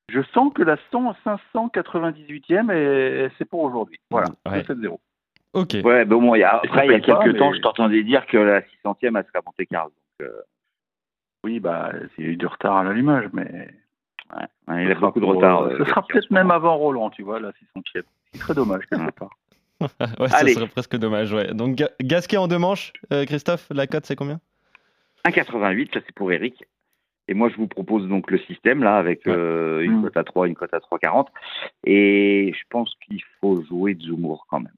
Je 0.09 0.21
sens 0.33 0.53
que 0.53 0.61
la 0.63 0.77
100 0.91 1.15
598e, 1.53 2.71
et 2.71 3.29
c'est 3.37 3.45
pour 3.45 3.61
aujourd'hui. 3.61 3.99
Voilà, 4.09 4.27
Ouais. 4.45 4.61
2-7-0. 4.61 4.99
Ok. 5.53 5.77
Ouais, 5.83 6.05
bon, 6.05 6.35
il 6.35 6.39
y 6.39 6.43
a, 6.43 6.59
Et 6.63 6.67
ça 6.67 6.73
après, 6.73 6.85
il 6.87 6.91
y 6.91 6.95
a 6.95 6.99
pas, 6.99 7.23
quelques 7.23 7.33
mais- 7.33 7.39
temps, 7.39 7.53
je 7.53 7.59
t'entendais 7.61 8.03
dire 8.03 8.25
que 8.27 8.37
la 8.37 8.61
600e, 8.61 9.17
elle 9.17 9.25
serait 9.25 9.39
à 9.39 9.41
Monte 9.45 9.67
Carlo. 9.69 9.89
Donc, 10.19 10.27
euh, 10.29 10.41
Oui, 11.43 11.59
bah, 11.59 11.91
il 12.17 12.23
y 12.25 12.27
a 12.27 12.31
eu 12.31 12.35
du 12.35 12.45
retard 12.47 12.77
à 12.77 12.83
l'allumage, 12.83 13.29
mais. 13.33 13.69
ouais, 14.67 14.83
il 14.85 14.91
a 14.91 14.95
beaucoup 14.95 15.19
de 15.19 15.25
retard. 15.25 15.61
euh, 15.63 15.69
euh, 15.73 15.77
Ce 15.79 15.85
sera 15.85 16.05
peut-être 16.05 16.31
même 16.31 16.51
avant 16.51 16.75
Roland, 16.77 17.09
tu 17.09 17.23
vois, 17.23 17.39
la 17.39 17.49
600e. 17.51 18.03
C'est 18.33 18.39
très 18.39 18.53
dommage, 18.53 18.83
quelque 18.89 19.11
part. 19.11 19.29
ouais, 20.19 20.27
ça 20.29 20.47
serait 20.47 20.67
presque 20.67 20.95
dommage. 20.97 21.31
Ouais. 21.33 21.53
Donc 21.53 21.75
Ga- 21.75 21.91
Gasquet 22.01 22.37
en 22.37 22.47
deux 22.47 22.57
manches. 22.57 22.91
Euh, 23.13 23.25
Christophe, 23.25 23.67
la 23.69 23.85
cote 23.87 24.05
c'est 24.05 24.15
combien? 24.15 24.39
1,88, 25.25 25.93
ça 25.93 25.99
c'est 26.05 26.15
pour 26.15 26.31
Eric. 26.31 26.63
Et 27.29 27.33
moi, 27.33 27.49
je 27.49 27.57
vous 27.57 27.67
propose 27.67 28.07
donc 28.07 28.31
le 28.31 28.39
système 28.39 28.81
là 28.83 28.97
avec 28.97 29.25
Ouais. 29.25 29.33
euh, 29.35 29.81
une 29.83 30.01
cote 30.01 30.15
à 30.17 30.23
3, 30.23 30.47
une 30.47 30.55
cote 30.55 30.73
à 30.73 30.79
3,40. 30.79 31.27
Et 31.85 32.53
je 32.57 32.63
pense 32.69 32.95
qu'il 33.05 33.21
faut 33.39 33.61
jouer 33.65 33.97
Zoumour 34.01 34.47
quand 34.49 34.61
même. 34.61 34.71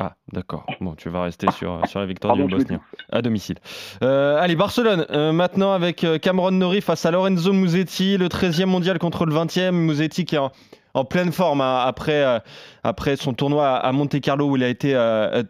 Ah, 0.00 0.14
d'accord. 0.32 0.64
Bon, 0.80 0.94
tu 0.94 1.08
vas 1.08 1.22
rester 1.22 1.50
sur, 1.50 1.84
sur 1.88 1.98
la 1.98 2.06
victoire 2.06 2.34
Pardon, 2.34 2.46
du 2.46 2.54
Bosnien 2.54 2.80
à 3.10 3.20
domicile. 3.20 3.56
Euh, 4.02 4.38
allez, 4.38 4.54
Barcelone, 4.54 5.04
euh, 5.10 5.32
maintenant 5.32 5.72
avec 5.72 6.04
euh, 6.04 6.18
Cameron 6.18 6.52
Nori 6.52 6.80
face 6.80 7.04
à 7.04 7.10
Lorenzo 7.10 7.52
Musetti, 7.52 8.16
le 8.16 8.28
13e 8.28 8.66
mondial 8.66 9.00
contre 9.00 9.26
le 9.26 9.34
20e. 9.34 9.72
Musetti 9.72 10.24
qui 10.24 10.36
est 10.36 10.38
en, 10.38 10.52
en 10.94 11.04
pleine 11.04 11.32
forme 11.32 11.60
hein, 11.60 11.82
après, 11.84 12.24
euh, 12.24 12.38
après 12.84 13.16
son 13.16 13.34
tournoi 13.34 13.74
à 13.74 13.90
Monte 13.90 14.20
Carlo 14.20 14.48
où 14.48 14.56
il 14.56 14.62
a 14.62 14.68
été 14.68 14.92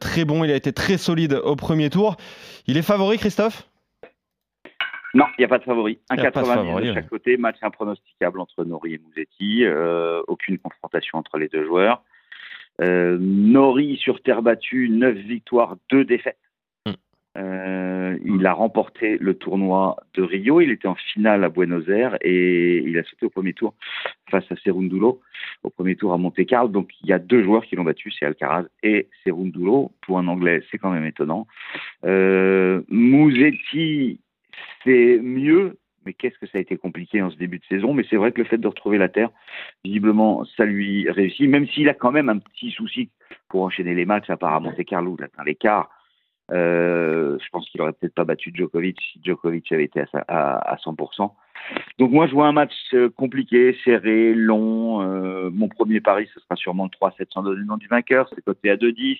très 0.00 0.24
bon, 0.24 0.44
il 0.44 0.50
a 0.50 0.56
été 0.56 0.72
très 0.72 0.96
solide 0.96 1.34
au 1.34 1.54
premier 1.54 1.90
tour. 1.90 2.16
Il 2.66 2.78
est 2.78 2.82
favori, 2.82 3.18
Christophe? 3.18 3.68
Non, 5.12 5.26
il 5.36 5.40
n'y 5.40 5.44
a 5.44 5.48
pas 5.48 5.58
de 5.58 5.64
favori. 5.64 5.98
Y 6.10 6.20
a 6.20 6.30
pas 6.30 6.42
de 6.42 6.46
1,90 6.46 6.54
favori, 6.54 6.84
de 6.84 6.88
ouais. 6.88 6.94
chaque 6.94 7.08
côté, 7.10 7.36
match 7.36 7.56
impronosticable 7.60 8.40
entre 8.40 8.64
Nori 8.64 8.94
et 8.94 9.00
Musetti. 9.06 9.64
aucune 10.26 10.58
confrontation 10.58 11.18
entre 11.18 11.36
les 11.36 11.48
deux 11.48 11.66
joueurs. 11.66 12.02
Euh, 12.80 13.18
Nori 13.20 13.96
sur 13.96 14.22
terre 14.22 14.42
battue, 14.42 14.88
9 14.90 15.16
victoires, 15.16 15.76
2 15.90 16.04
défaites. 16.04 16.38
Mm. 16.86 16.92
Euh, 17.38 18.18
il 18.24 18.46
a 18.46 18.52
remporté 18.52 19.18
le 19.18 19.34
tournoi 19.34 19.96
de 20.14 20.22
Rio. 20.22 20.60
Il 20.60 20.70
était 20.70 20.88
en 20.88 20.94
finale 20.94 21.44
à 21.44 21.48
Buenos 21.48 21.88
Aires 21.88 22.16
et 22.20 22.78
il 22.78 22.98
a 22.98 23.04
sauté 23.04 23.26
au 23.26 23.30
premier 23.30 23.52
tour 23.52 23.74
face 24.30 24.44
à 24.50 24.56
Cerundulo 24.56 25.20
au 25.62 25.70
premier 25.70 25.96
tour 25.96 26.12
à 26.12 26.18
Monte 26.18 26.44
Carlo. 26.46 26.68
Donc 26.68 26.90
il 27.02 27.08
y 27.08 27.12
a 27.12 27.18
deux 27.18 27.42
joueurs 27.42 27.64
qui 27.64 27.76
l'ont 27.76 27.84
battu, 27.84 28.10
c'est 28.10 28.26
Alcaraz 28.26 28.64
et 28.82 29.08
Cerundulo. 29.24 29.92
Pour 30.02 30.18
un 30.18 30.28
Anglais, 30.28 30.62
c'est 30.70 30.78
quand 30.78 30.90
même 30.90 31.04
étonnant. 31.04 31.46
Euh, 32.04 32.82
Musetti, 32.88 34.20
c'est 34.84 35.18
mieux, 35.22 35.78
mais 36.08 36.14
qu'est-ce 36.14 36.38
que 36.38 36.46
ça 36.46 36.56
a 36.56 36.60
été 36.62 36.78
compliqué 36.78 37.20
en 37.20 37.28
ce 37.30 37.36
début 37.36 37.58
de 37.58 37.64
saison. 37.66 37.92
Mais 37.92 38.02
c'est 38.08 38.16
vrai 38.16 38.32
que 38.32 38.38
le 38.38 38.46
fait 38.46 38.56
de 38.56 38.66
retrouver 38.66 38.96
la 38.96 39.10
terre, 39.10 39.28
visiblement, 39.84 40.42
ça 40.56 40.64
lui 40.64 41.08
réussit, 41.10 41.46
même 41.50 41.68
s'il 41.68 41.86
a 41.90 41.92
quand 41.94 42.12
même 42.12 42.30
un 42.30 42.38
petit 42.38 42.70
souci 42.70 43.10
pour 43.50 43.62
enchaîner 43.62 43.94
les 43.94 44.06
matchs, 44.06 44.30
à 44.30 44.60
Monte 44.60 44.82
Carlo, 44.86 45.16
il 45.18 45.24
atteint 45.24 45.44
l'écart. 45.44 45.90
Euh, 46.50 47.36
je 47.44 47.48
pense 47.50 47.68
qu'il 47.68 47.82
aurait 47.82 47.92
peut-être 47.92 48.14
pas 48.14 48.24
battu 48.24 48.50
Djokovic 48.54 48.98
si 49.12 49.20
Djokovic 49.22 49.70
avait 49.70 49.84
été 49.84 50.00
à, 50.00 50.06
sa- 50.06 50.24
à, 50.28 50.72
à 50.72 50.76
100%. 50.76 51.30
Donc 51.98 52.10
moi, 52.10 52.26
je 52.26 52.32
vois 52.32 52.46
un 52.46 52.52
match 52.52 52.72
euh, 52.94 53.10
compliqué, 53.10 53.76
serré, 53.84 54.32
long. 54.32 55.02
Euh, 55.02 55.50
mon 55.52 55.68
premier 55.68 56.00
pari, 56.00 56.26
ce 56.32 56.40
sera 56.40 56.56
sûrement 56.56 56.84
le 56.84 57.06
3-7 57.06 57.26
sans 57.34 57.42
donner 57.42 57.60
le 57.60 57.76
du 57.76 57.86
vainqueur. 57.88 58.30
C'est 58.34 58.42
coté 58.42 58.70
à 58.70 58.76
2-10. 58.76 59.18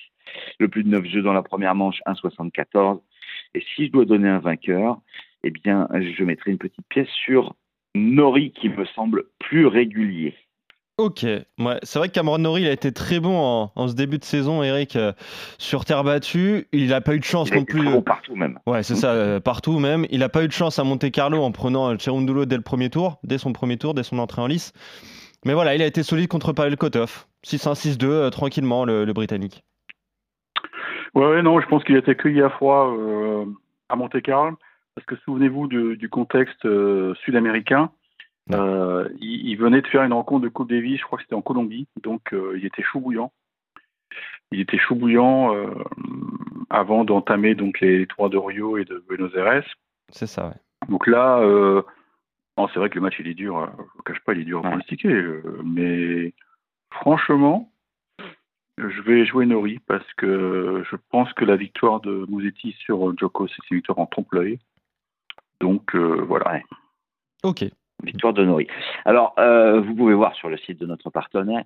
Le 0.58 0.68
plus 0.68 0.84
de 0.84 0.88
9 0.88 1.04
jeux 1.04 1.20
dans 1.20 1.34
la 1.34 1.42
première 1.42 1.74
manche, 1.74 2.00
1,74. 2.06 3.02
Et 3.54 3.62
si 3.74 3.88
je 3.88 3.92
dois 3.92 4.06
donner 4.06 4.28
un 4.30 4.38
vainqueur, 4.38 4.98
eh 5.44 5.50
bien, 5.50 5.88
je 5.92 6.24
mettrai 6.24 6.50
une 6.50 6.58
petite 6.58 6.86
pièce 6.88 7.08
sur 7.24 7.54
Nori, 7.94 8.52
qui 8.52 8.68
me 8.68 8.84
semble 8.86 9.24
plus 9.38 9.66
régulier. 9.66 10.34
Ok, 10.98 11.22
ouais. 11.22 11.78
c'est 11.84 11.98
vrai 12.00 12.08
que 12.08 12.12
Cameron 12.12 12.38
Nori 12.38 12.62
il 12.62 12.68
a 12.68 12.72
été 12.72 12.90
très 12.90 13.20
bon 13.20 13.36
en, 13.38 13.72
en 13.76 13.86
ce 13.86 13.94
début 13.94 14.18
de 14.18 14.24
saison, 14.24 14.64
Eric, 14.64 14.96
euh, 14.96 15.12
sur 15.56 15.84
terre 15.84 16.02
battue. 16.02 16.66
Il 16.72 16.88
n'a 16.88 17.00
pas 17.00 17.14
eu 17.14 17.20
de 17.20 17.24
chance 17.24 17.50
Il 17.50 17.54
non 17.58 17.64
plus. 17.64 17.78
très 17.84 17.92
bon 17.92 18.02
partout 18.02 18.34
même. 18.34 18.58
Ouais, 18.66 18.82
c'est 18.82 18.96
ça, 18.96 19.12
euh, 19.12 19.38
partout 19.38 19.78
même. 19.78 20.06
Il 20.10 20.18
n'a 20.20 20.28
pas 20.28 20.42
eu 20.42 20.48
de 20.48 20.52
chance 20.52 20.80
à 20.80 20.84
Monte 20.84 21.08
Carlo 21.12 21.40
en 21.44 21.52
prenant 21.52 21.92
euh, 21.92 21.96
Cerundulo 21.98 22.46
dès 22.46 22.56
le 22.56 22.62
premier 22.62 22.90
tour, 22.90 23.20
dès 23.22 23.38
son 23.38 23.52
premier 23.52 23.76
tour, 23.76 23.94
dès 23.94 24.02
son 24.02 24.18
entrée 24.18 24.42
en 24.42 24.48
lice. 24.48 24.72
Mais 25.44 25.54
voilà, 25.54 25.76
il 25.76 25.82
a 25.82 25.86
été 25.86 26.02
solide 26.02 26.26
contre 26.26 26.52
Pavel 26.52 26.76
Kotov. 26.76 27.26
6-1, 27.46 27.74
6-2, 27.74 28.04
euh, 28.06 28.30
tranquillement, 28.30 28.84
le, 28.84 29.04
le 29.04 29.12
Britannique. 29.12 29.62
Ouais, 31.14 31.26
ouais, 31.26 31.42
non, 31.42 31.60
je 31.60 31.66
pense 31.68 31.84
qu'il 31.84 31.94
a 31.94 32.00
été 32.00 32.16
cueilli 32.16 32.42
à 32.42 32.50
froid 32.50 32.92
euh, 32.98 33.44
à 33.88 33.94
Monte 33.94 34.20
Carlo, 34.20 34.56
parce 34.98 35.06
que 35.06 35.24
souvenez-vous 35.24 35.68
du, 35.68 35.96
du 35.96 36.08
contexte 36.08 36.64
euh, 36.64 37.14
sud-américain. 37.22 37.92
Euh, 38.52 39.08
il, 39.20 39.48
il 39.48 39.56
venait 39.56 39.80
de 39.80 39.86
faire 39.86 40.02
une 40.02 40.12
rencontre 40.12 40.42
de 40.42 40.48
Coupe 40.48 40.68
Davis, 40.68 40.98
je 40.98 41.04
crois 41.04 41.18
que 41.18 41.22
c'était 41.22 41.36
en 41.36 41.42
Colombie, 41.42 41.86
donc 42.02 42.32
euh, 42.32 42.58
il 42.58 42.66
était 42.66 42.82
chaud 42.82 42.98
bouillant. 42.98 43.32
Il 44.50 44.58
était 44.58 44.78
chaud 44.78 44.96
bouillant 44.96 45.54
avant 46.70 47.04
d'entamer 47.04 47.54
donc 47.54 47.78
les 47.80 48.06
tours 48.06 48.28
de 48.28 48.38
Rio 48.38 48.76
et 48.78 48.84
de 48.84 49.04
Buenos 49.08 49.32
Aires. 49.36 49.62
C'est 50.08 50.26
ça, 50.26 50.48
ouais. 50.48 50.88
Donc 50.88 51.06
là, 51.06 51.42
c'est 52.56 52.80
vrai 52.80 52.88
que 52.88 52.96
le 52.96 53.02
match, 53.02 53.16
il 53.20 53.28
est 53.28 53.34
dur. 53.34 53.70
Je 53.76 53.98
ne 53.98 54.02
cache 54.04 54.24
pas, 54.24 54.32
il 54.32 54.40
est 54.40 54.44
dur 54.44 54.60
à 54.64 54.70
pronostiquer. 54.70 55.12
euh, 55.12 55.60
Mais 55.64 56.32
franchement, 56.90 57.70
je 58.78 59.02
vais 59.02 59.26
jouer 59.26 59.44
Nori 59.44 59.80
parce 59.86 60.10
que 60.14 60.82
je 60.90 60.96
pense 61.10 61.30
que 61.34 61.44
la 61.44 61.56
victoire 61.56 62.00
de 62.00 62.24
Mouzetti 62.30 62.72
sur 62.78 63.14
Djoko, 63.18 63.48
c'est 63.48 63.70
une 63.70 63.76
victoire 63.76 63.98
en 63.98 64.06
trompe-l'œil. 64.06 64.58
Donc, 65.60 65.94
euh, 65.94 66.24
voilà. 66.26 66.52
Ouais. 66.52 66.64
Ok. 67.42 67.64
Victoire 68.04 68.32
de 68.32 68.44
Nori. 68.44 68.68
Alors, 69.04 69.34
euh, 69.38 69.80
vous 69.80 69.94
pouvez 69.94 70.14
voir 70.14 70.34
sur 70.34 70.48
le 70.48 70.56
site 70.58 70.78
de 70.78 70.86
notre 70.86 71.10
partenaire 71.10 71.64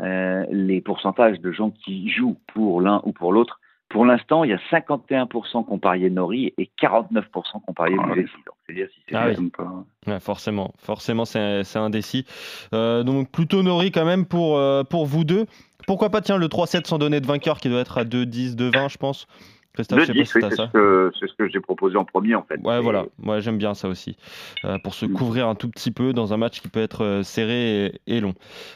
euh, 0.00 0.44
les 0.50 0.80
pourcentages 0.80 1.40
de 1.40 1.52
gens 1.52 1.70
qui 1.70 2.10
jouent 2.10 2.38
pour 2.54 2.80
l'un 2.80 3.02
ou 3.04 3.12
pour 3.12 3.32
l'autre. 3.32 3.60
Pour 3.88 4.06
l'instant, 4.06 4.42
il 4.42 4.50
y 4.50 4.54
a 4.54 4.60
51% 4.70 5.66
qu'on 5.66 5.78
pariait 5.78 6.08
Nori 6.08 6.54
et 6.56 6.70
49% 6.80 7.22
qu'on 7.66 7.74
pariait 7.74 7.96
Ah, 8.00 8.14
c'est-à-dire 8.14 8.88
si 8.94 9.00
c'est 9.06 9.14
Ah 9.14 9.28
oui. 9.28 9.50
Pas. 9.50 9.84
Ouais, 10.06 10.18
forcément, 10.18 10.72
forcément, 10.78 11.26
c'est 11.26 11.62
c'est 11.62 11.78
indécis. 11.78 12.24
Euh, 12.72 13.02
donc 13.02 13.30
plutôt 13.30 13.62
Nori 13.62 13.92
quand 13.92 14.06
même 14.06 14.24
pour, 14.24 14.56
euh, 14.56 14.82
pour 14.82 15.04
vous 15.04 15.24
deux. 15.24 15.44
Pourquoi 15.86 16.08
pas, 16.08 16.22
tiens, 16.22 16.38
le 16.38 16.46
3-7 16.48 16.86
sans 16.86 16.98
donner 16.98 17.20
de 17.20 17.26
vainqueur 17.26 17.60
qui 17.60 17.68
doit 17.68 17.80
être 17.80 17.98
à 17.98 18.04
2-10, 18.04 18.56
2-20, 18.56 18.88
je 18.88 18.98
pense. 18.98 19.26
Christophe, 19.74 20.00
je 20.00 20.04
sais 20.06 20.12
pas 20.12 20.18
2-10, 20.20 20.24
si 20.26 20.32
oui, 20.36 20.40
t'as 20.42 20.50
c'est 20.50 20.56
ce 20.56 20.70
que, 20.72 21.12
c'est 21.18 21.26
ce 21.28 21.32
que 21.34 21.48
j'ai 21.48 21.60
proposé 21.60 21.96
en 21.96 22.04
premier, 22.04 22.34
en 22.34 22.42
fait. 22.42 22.60
Ouais, 22.62 22.78
Et- 22.78 22.80
voilà. 22.82 23.06
Moi, 23.18 23.40
j'aime 23.40 23.56
bien 23.58 23.72
ça 23.74 23.88
aussi. 23.88 24.16
Euh, 24.64 24.78
pour 24.84 24.94
se 24.94 25.06
Mm. 25.06 25.12
couvrir 25.14 25.48
un 25.48 25.54
tout 25.54 25.68
petit 25.70 25.90
peu 25.90 26.12
dans 26.12 26.32
un 26.34 26.36
match 26.36 26.60
qui 26.60 26.68
peut 26.68 26.82
être 26.82 27.04
euh, 27.04 27.22
serré 27.22 27.86
et, 27.86 28.00
et 28.16 28.20
long. 28.20 28.34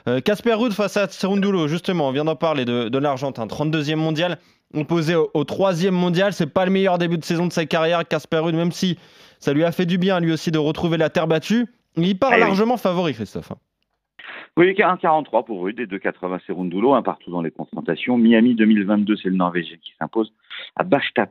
Euh, 0.09 0.21
Casper 0.21 0.55
Ruud 0.55 0.73
face 0.73 0.97
à 0.97 1.07
Cerundulo, 1.09 1.69
justement, 1.69 2.09
on 2.09 2.13
vient 2.13 2.25
d'en 2.25 2.37
parler 2.37 2.65
de, 2.65 2.89
de 2.89 2.99
l'Argentin. 2.99 3.47
32e 3.47 3.97
mondial, 3.97 4.39
opposé 4.75 5.15
au, 5.15 5.31
au 5.35 5.45
3e 5.45 5.91
mondial. 5.91 6.33
C'est 6.33 6.47
pas 6.47 6.65
le 6.65 6.71
meilleur 6.71 6.97
début 6.99 7.19
de 7.19 7.25
saison 7.25 7.47
de 7.47 7.53
sa 7.53 7.67
carrière, 7.67 8.07
Casper 8.09 8.39
Ruud, 8.39 8.55
même 8.55 8.73
si 8.73 8.99
ça 9.39 9.53
lui 9.53 9.65
a 9.65 9.73
fait 9.73 9.85
du 9.87 9.99
bien, 9.99 10.19
lui 10.21 10.33
aussi, 10.33 10.51
de 10.51 10.59
retrouver 10.59 10.97
la 10.97 11.11
terre 11.11 11.27
battue. 11.27 11.67
Il 11.99 12.19
part 12.19 12.33
oui. 12.33 12.41
largement 12.41 12.77
favori, 12.79 13.13
Christophe. 13.15 13.51
hein. 13.53 13.57
Oui, 14.57 14.73
1,43 14.73 15.45
pour 15.45 15.63
Rude 15.63 15.81
et 15.81 15.87
2,80 15.87 16.41
c'est 16.47 16.53
Rundulo, 16.53 16.95
un 16.95 17.03
partout 17.03 17.31
dans 17.31 17.43
les 17.43 17.51
confrontations. 17.51 18.17
Miami 18.17 18.55
2022, 18.55 19.17
c'est 19.17 19.29
le 19.29 19.37
Norvégien 19.37 19.77
qui 19.77 19.93
s'impose 19.99 20.33
à 20.77 20.85
Bastad, 20.85 21.31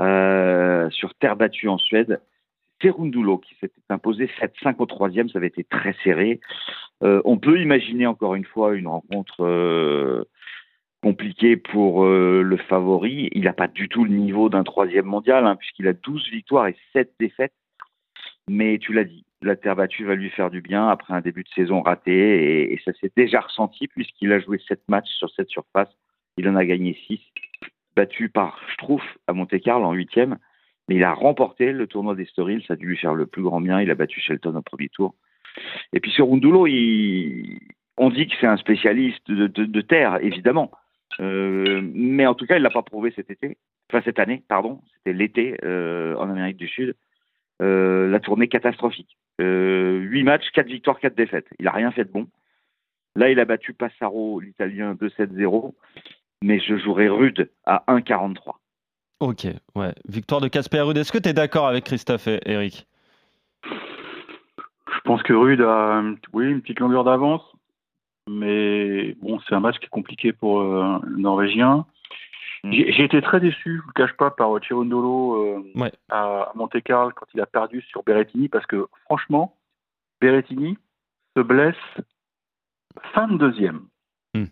euh, 0.00 0.90
sur 0.90 1.14
terre 1.14 1.36
battue 1.36 1.68
en 1.68 1.78
Suède. 1.78 2.20
C'est 2.82 2.90
Rundulo 2.90 3.38
qui 3.38 3.54
s'était 3.60 3.74
imposé 3.88 4.28
7-5 4.40 4.76
au 4.78 4.86
troisième, 4.86 5.28
ça 5.28 5.38
avait 5.38 5.46
été 5.46 5.64
très 5.64 5.94
serré. 6.04 6.40
Euh, 7.02 7.22
on 7.24 7.38
peut 7.38 7.60
imaginer 7.60 8.06
encore 8.06 8.34
une 8.34 8.44
fois 8.44 8.74
une 8.74 8.88
rencontre 8.88 9.44
euh, 9.44 10.24
compliquée 11.02 11.56
pour 11.56 12.04
le 12.04 12.56
favori. 12.68 13.28
Il 13.32 13.44
n'a 13.44 13.52
pas 13.52 13.68
du 13.68 13.88
tout 13.88 14.04
le 14.04 14.10
niveau 14.10 14.48
d'un 14.48 14.64
troisième 14.64 15.06
mondial, 15.06 15.46
hein, 15.46 15.54
puisqu'il 15.54 15.86
a 15.86 15.92
12 15.92 16.30
victoires 16.30 16.66
et 16.66 16.76
7 16.92 17.12
défaites. 17.20 17.54
Mais 18.48 18.78
tu 18.78 18.92
l'as 18.92 19.04
dit, 19.04 19.24
la 19.46 19.56
terre 19.56 19.76
battue 19.76 20.04
va 20.04 20.14
lui 20.14 20.30
faire 20.30 20.50
du 20.50 20.60
bien 20.60 20.88
après 20.88 21.14
un 21.14 21.20
début 21.20 21.42
de 21.42 21.48
saison 21.48 21.80
raté 21.82 22.72
et, 22.72 22.80
ça 22.84 22.92
s'est 23.00 23.12
déjà 23.16 23.40
ressenti 23.40 23.88
puisqu'il 23.88 24.32
a 24.32 24.40
joué 24.40 24.60
7 24.68 24.80
matchs 24.88 25.10
sur 25.10 25.30
cette 25.30 25.48
surface. 25.48 25.88
Il 26.36 26.48
en 26.48 26.56
a 26.56 26.64
gagné 26.64 26.98
6, 27.06 27.20
battu 27.96 28.28
par 28.28 28.60
Schtrouff 28.70 29.02
à 29.26 29.32
Monte-Carlo 29.32 29.86
en 29.86 29.92
huitième. 29.92 30.38
Mais 30.88 30.96
il 30.96 31.04
a 31.04 31.12
remporté 31.12 31.72
le 31.72 31.86
tournoi 31.86 32.14
d'Estoril, 32.14 32.62
ça 32.66 32.74
a 32.74 32.76
dû 32.76 32.86
lui 32.86 32.96
faire 32.96 33.14
le 33.14 33.26
plus 33.26 33.42
grand 33.42 33.60
bien. 33.60 33.80
Il 33.80 33.90
a 33.90 33.94
battu 33.94 34.20
Shelton 34.20 34.54
au 34.54 34.62
premier 34.62 34.88
tour. 34.88 35.14
Et 35.92 36.00
puis 36.00 36.10
sur 36.10 36.28
Rundulo, 36.28 36.66
on 37.96 38.10
dit 38.10 38.28
que 38.28 38.34
c'est 38.40 38.46
un 38.46 38.56
spécialiste 38.56 39.30
de, 39.30 39.80
terre, 39.80 40.18
évidemment. 40.22 40.70
Euh, 41.20 41.80
mais 41.94 42.26
en 42.26 42.34
tout 42.34 42.46
cas, 42.46 42.56
il 42.56 42.62
l'a 42.62 42.70
pas 42.70 42.82
prouvé 42.82 43.12
cet 43.16 43.30
été, 43.30 43.56
enfin 43.90 44.02
cette 44.04 44.18
année, 44.18 44.42
pardon. 44.48 44.80
C'était 44.94 45.16
l'été 45.16 45.56
euh, 45.64 46.14
en 46.16 46.28
Amérique 46.30 46.58
du 46.58 46.68
Sud. 46.68 46.94
Euh, 47.62 48.08
la 48.08 48.20
tournée 48.20 48.48
catastrophique. 48.48 49.16
Euh, 49.40 49.98
8 49.98 50.22
matchs, 50.24 50.50
4 50.52 50.66
victoires, 50.66 50.98
4 51.00 51.14
défaites. 51.14 51.46
Il 51.58 51.66
a 51.68 51.72
rien 51.72 51.90
fait 51.90 52.04
de 52.04 52.10
bon. 52.10 52.26
Là, 53.14 53.30
il 53.30 53.40
a 53.40 53.44
battu 53.44 53.72
Passaro, 53.72 54.40
l'Italien, 54.40 54.94
2-7-0. 54.94 55.74
Mais 56.42 56.60
je 56.60 56.76
jouerai 56.76 57.08
Rude 57.08 57.50
à 57.64 57.82
1,43. 57.88 58.56
Ok, 59.20 59.46
ouais. 59.74 59.94
Victoire 60.06 60.42
de 60.42 60.48
Casper 60.48 60.82
Ruud. 60.82 60.96
Est-ce 60.98 61.12
que 61.12 61.18
tu 61.18 61.30
es 61.30 61.32
d'accord 61.32 61.66
avec 61.66 61.84
Christophe 61.84 62.28
et 62.28 62.40
Eric? 62.44 62.86
Je 63.64 65.00
pense 65.04 65.22
que 65.22 65.32
Rude 65.32 65.62
a 65.62 66.02
oui, 66.34 66.46
une 66.46 66.60
petite 66.60 66.80
longueur 66.80 67.04
d'avance. 67.04 67.42
Mais 68.28 69.14
bon, 69.22 69.40
c'est 69.40 69.54
un 69.54 69.60
match 69.60 69.78
qui 69.78 69.86
est 69.86 69.90
compliqué 69.90 70.32
pour 70.32 70.60
euh, 70.60 70.98
le 71.02 71.18
Norvégien. 71.18 71.86
J'ai 72.72 73.04
été 73.04 73.20
très 73.22 73.40
déçu, 73.40 73.62
je 73.64 73.76
ne 73.76 73.80
vous 73.82 73.88
le 73.88 73.92
cache 73.92 74.16
pas, 74.16 74.30
par 74.30 74.50
Chirondolo 74.62 75.44
euh, 75.44 75.62
Ouais. 75.74 75.92
à 76.10 76.50
Monte-Carlo 76.54 77.12
quand 77.14 77.26
il 77.34 77.40
a 77.40 77.46
perdu 77.46 77.80
sur 77.82 78.02
Berrettini, 78.02 78.48
parce 78.48 78.66
que 78.66 78.86
franchement, 79.04 79.56
Berrettini 80.20 80.78
se 81.36 81.42
blesse 81.42 81.76
fin 83.14 83.28
de 83.28 83.36
deuxième. 83.36 83.82
Mm. 84.34 84.44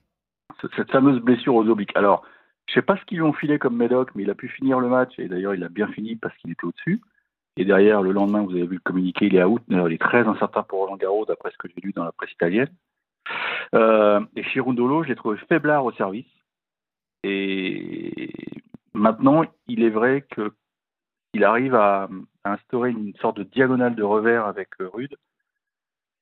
C- 0.60 0.68
Cette 0.76 0.90
fameuse 0.90 1.20
blessure 1.20 1.54
aux 1.54 1.66
obliques. 1.68 1.96
Alors, 1.96 2.24
je 2.68 2.74
sais 2.74 2.82
pas 2.82 2.96
ce 2.96 3.04
qu'ils 3.04 3.18
lui 3.18 3.24
ont 3.24 3.32
filé 3.32 3.58
comme 3.58 3.76
médoc, 3.76 4.10
mais 4.14 4.22
il 4.22 4.30
a 4.30 4.34
pu 4.34 4.48
finir 4.48 4.80
le 4.80 4.88
match, 4.88 5.12
et 5.18 5.28
d'ailleurs 5.28 5.54
il 5.54 5.64
a 5.64 5.68
bien 5.68 5.88
fini 5.88 6.16
parce 6.16 6.36
qu'il 6.38 6.50
était 6.50 6.64
au-dessus. 6.64 7.00
Et 7.56 7.64
derrière, 7.64 8.02
le 8.02 8.10
lendemain, 8.12 8.42
vous 8.42 8.50
avez 8.50 8.66
vu 8.66 8.74
le 8.74 8.80
communiqué, 8.80 9.26
il 9.26 9.36
est 9.36 9.44
out. 9.44 9.62
D'ailleurs, 9.68 9.88
il 9.88 9.94
est 9.94 9.98
très 10.00 10.26
incertain 10.26 10.62
pour 10.64 10.80
Roland 10.80 10.96
Garros, 10.96 11.24
d'après 11.24 11.50
ce 11.52 11.56
que 11.58 11.68
j'ai 11.68 11.80
lu 11.82 11.92
dans 11.92 12.04
la 12.04 12.10
presse 12.12 12.32
italienne. 12.32 12.68
Euh, 13.74 14.20
et 14.36 14.42
Chirundolo, 14.42 15.02
je 15.04 15.08
l'ai 15.08 15.14
trouvé 15.16 15.38
faiblard 15.48 15.84
au 15.84 15.92
service. 15.92 16.26
Et 17.24 18.28
maintenant, 18.92 19.44
il 19.66 19.82
est 19.82 19.90
vrai 19.90 20.22
que 20.30 20.52
il 21.32 21.42
arrive 21.42 21.74
à, 21.74 22.08
instaurer 22.44 22.90
une 22.90 23.16
sorte 23.16 23.38
de 23.38 23.42
diagonale 23.42 23.94
de 23.96 24.02
revers 24.02 24.46
avec 24.46 24.68
euh, 24.80 24.88
Rude. 24.92 25.16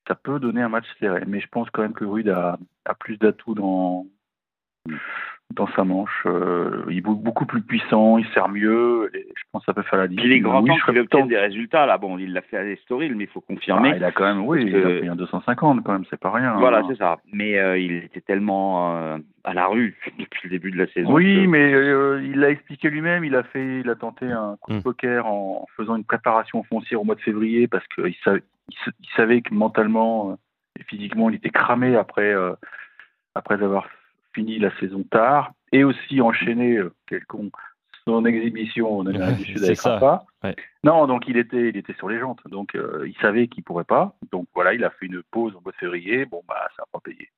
Ça 0.07 0.15
peut 0.15 0.39
donner 0.39 0.61
un 0.61 0.69
match 0.69 0.87
serré, 0.99 1.25
mais 1.27 1.41
je 1.41 1.47
pense 1.49 1.69
quand 1.69 1.81
même 1.81 1.93
que 1.93 2.05
Rude 2.05 2.29
a 2.29 2.57
plus 2.99 3.17
d'atouts 3.17 3.55
dans, 3.55 4.07
dans 5.51 5.67
sa 5.75 5.83
manche. 5.83 6.23
Euh, 6.25 6.83
il 6.89 6.97
est 6.97 7.01
beaucoup 7.01 7.45
plus 7.45 7.61
puissant, 7.61 8.17
il 8.17 8.25
sert 8.29 8.49
mieux, 8.49 9.11
et 9.13 9.27
je 9.35 9.43
pense 9.51 9.61
que 9.61 9.65
ça 9.67 9.73
peut 9.75 9.83
faire 9.83 9.99
la 9.99 10.07
différence. 10.07 10.25
il 10.27 10.33
est 10.33 10.39
grand 10.39 10.61
Oui, 10.63 10.69
temps 10.69 10.75
qu'il 10.85 10.97
obtienne 10.99 11.27
des 11.27 11.37
résultats. 11.37 11.85
Là, 11.85 11.99
bon, 11.99 12.17
il 12.17 12.33
l'a 12.33 12.41
fait 12.41 12.57
à 12.57 12.63
l'Estoril, 12.63 13.15
mais 13.15 13.25
il 13.25 13.29
faut 13.29 13.41
confirmer. 13.41 13.91
Ah, 13.93 13.97
il 13.97 14.03
a 14.03 14.11
quand 14.11 14.23
même, 14.23 14.41
oui, 14.47 14.63
il 14.65 14.75
a 14.75 14.81
que- 14.81 14.97
pris 14.99 15.07
un 15.09 15.15
250 15.15 15.83
quand 15.83 15.91
même, 15.93 16.05
c'est 16.09 16.19
pas 16.19 16.31
rien. 16.31 16.55
Voilà, 16.57 16.79
hein. 16.79 16.85
c'est 16.89 16.95
ça. 16.97 17.17
Mais 17.31 17.59
euh, 17.59 17.77
il 17.77 17.91
était 17.91 18.21
tellement 18.21 18.97
euh, 18.97 19.17
à 19.43 19.53
la 19.53 19.67
rue 19.67 19.95
depuis 20.17 20.41
le 20.45 20.49
début 20.49 20.71
de 20.71 20.77
la 20.77 20.87
saison. 20.87 21.13
Oui, 21.13 21.43
que- 21.43 21.47
mais 21.49 21.71
euh, 21.73 22.21
il 22.23 22.39
l'a 22.39 22.49
expliqué 22.49 22.89
lui-même. 22.89 23.23
Il 23.23 23.35
a 23.35 23.43
fait, 23.43 23.81
il 23.81 23.89
a 23.89 23.95
tenté 23.95 24.25
un 24.25 24.55
coup 24.59 24.71
de 24.71 24.77
Mm. 24.77 24.81
poker 24.83 25.27
en, 25.27 25.61
en 25.63 25.65
faisant 25.77 25.95
une 25.97 26.03
préparation 26.05 26.63
foncière 26.63 26.99
au 27.01 27.03
mois 27.03 27.15
de 27.15 27.21
février 27.21 27.67
parce 27.67 27.85
qu'il 27.89 28.15
savait, 28.23 28.41
il, 28.69 28.75
sa- 28.83 28.91
il 29.01 29.09
savait 29.15 29.41
que 29.41 29.53
mentalement 29.53 30.35
et 30.79 30.83
physiquement, 30.85 31.29
il 31.29 31.35
était 31.35 31.51
cramé 31.51 31.95
après 31.95 32.33
euh, 32.33 32.53
après 33.35 33.61
avoir 33.61 33.87
fini 34.33 34.59
la 34.59 34.75
saison 34.79 35.03
tard 35.03 35.51
et 35.71 35.83
aussi 35.83 36.21
enchaîné 36.21 36.77
euh, 36.77 36.93
quel 37.07 37.25
con, 37.25 37.49
son 38.05 38.25
exhibition 38.25 38.99
en 38.99 39.05
Amérique 39.07 39.37
du 39.37 39.45
Sud 39.53 39.63
avec. 39.63 39.79
Rafa. 39.79 40.23
Ouais. 40.43 40.55
Non, 40.83 41.07
donc 41.07 41.27
il 41.27 41.37
était, 41.37 41.69
il 41.69 41.77
était 41.77 41.93
sur 41.93 42.09
les 42.09 42.19
jantes. 42.19 42.41
Donc 42.49 42.75
euh, 42.75 43.05
il 43.07 43.15
savait 43.21 43.47
qu'il 43.47 43.63
pourrait 43.63 43.83
pas. 43.85 44.15
Donc 44.31 44.47
voilà, 44.53 44.73
il 44.73 44.83
a 44.83 44.89
fait 44.89 45.05
une 45.05 45.21
pause 45.31 45.55
au 45.55 45.61
mois 45.61 45.71
de 45.71 45.77
février. 45.77 46.25
Bon 46.25 46.41
bah 46.47 46.67
ça 46.75 46.83
n'a 46.83 46.87
pas 46.91 46.99
payé. 46.99 47.29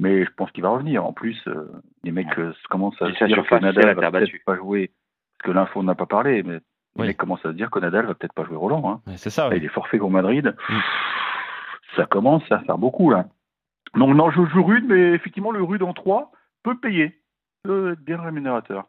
Mais 0.00 0.24
je 0.24 0.30
pense 0.36 0.50
qu'il 0.52 0.62
va 0.62 0.68
revenir. 0.68 1.04
En 1.04 1.12
plus, 1.12 1.40
euh, 1.48 1.72
les 2.04 2.12
mecs 2.12 2.38
euh, 2.38 2.52
commencent 2.70 3.00
à 3.00 3.06
se 3.12 3.24
dire 3.24 3.42
que 3.46 3.54
Nadal 3.56 3.94
va 3.96 4.10
peut-être 4.10 4.44
pas 4.44 4.56
jouer. 4.56 4.90
Parce 5.38 5.50
que 5.52 5.56
l'info 5.58 5.82
n'a 5.82 5.94
pas 5.94 6.06
parlé, 6.06 6.42
mais 6.42 6.54
les 6.54 6.60
Oui. 6.98 7.06
mecs 7.08 7.16
commencent 7.16 7.44
à 7.46 7.50
se 7.50 7.56
dire 7.56 7.70
que 7.70 7.78
Nadal 7.80 8.06
va 8.06 8.14
peut-être 8.14 8.32
pas 8.34 8.44
jouer 8.44 8.56
Roland. 8.56 8.88
Hein. 8.90 9.00
Ouais, 9.06 9.16
C'est 9.16 9.30
ça, 9.30 9.44
Là, 9.44 9.50
ouais. 9.50 9.56
il 9.56 9.64
est 9.64 9.68
forfait 9.68 9.98
pour 9.98 10.10
Madrid. 10.10 10.54
Mm. 10.68 10.74
Ça 11.96 12.04
commence 12.06 12.42
à 12.52 12.58
faire 12.60 12.76
beaucoup 12.78 13.10
là. 13.10 13.24
Donc 13.96 14.14
non, 14.14 14.30
je 14.30 14.44
joue 14.46 14.62
Rude, 14.62 14.84
mais 14.86 15.12
effectivement 15.12 15.50
le 15.50 15.62
Rude 15.62 15.82
en 15.82 15.94
3 15.94 16.30
peut 16.62 16.78
payer. 16.78 17.20
Peut 17.62 17.92
être 17.92 18.00
bien 18.00 18.20
rémunérateur. 18.20 18.84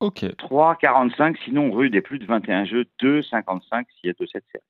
Ok. 0.00 0.22
3,45, 0.22 1.36
sinon 1.44 1.70
Rude 1.72 1.94
est 1.94 2.00
plus 2.00 2.18
de 2.18 2.26
21 2.26 2.64
jeux, 2.64 2.84
2,55 3.02 3.84
s'il 4.00 4.08
y 4.08 4.10
a 4.10 4.12
2-7 4.12 4.26
séries. 4.30 4.64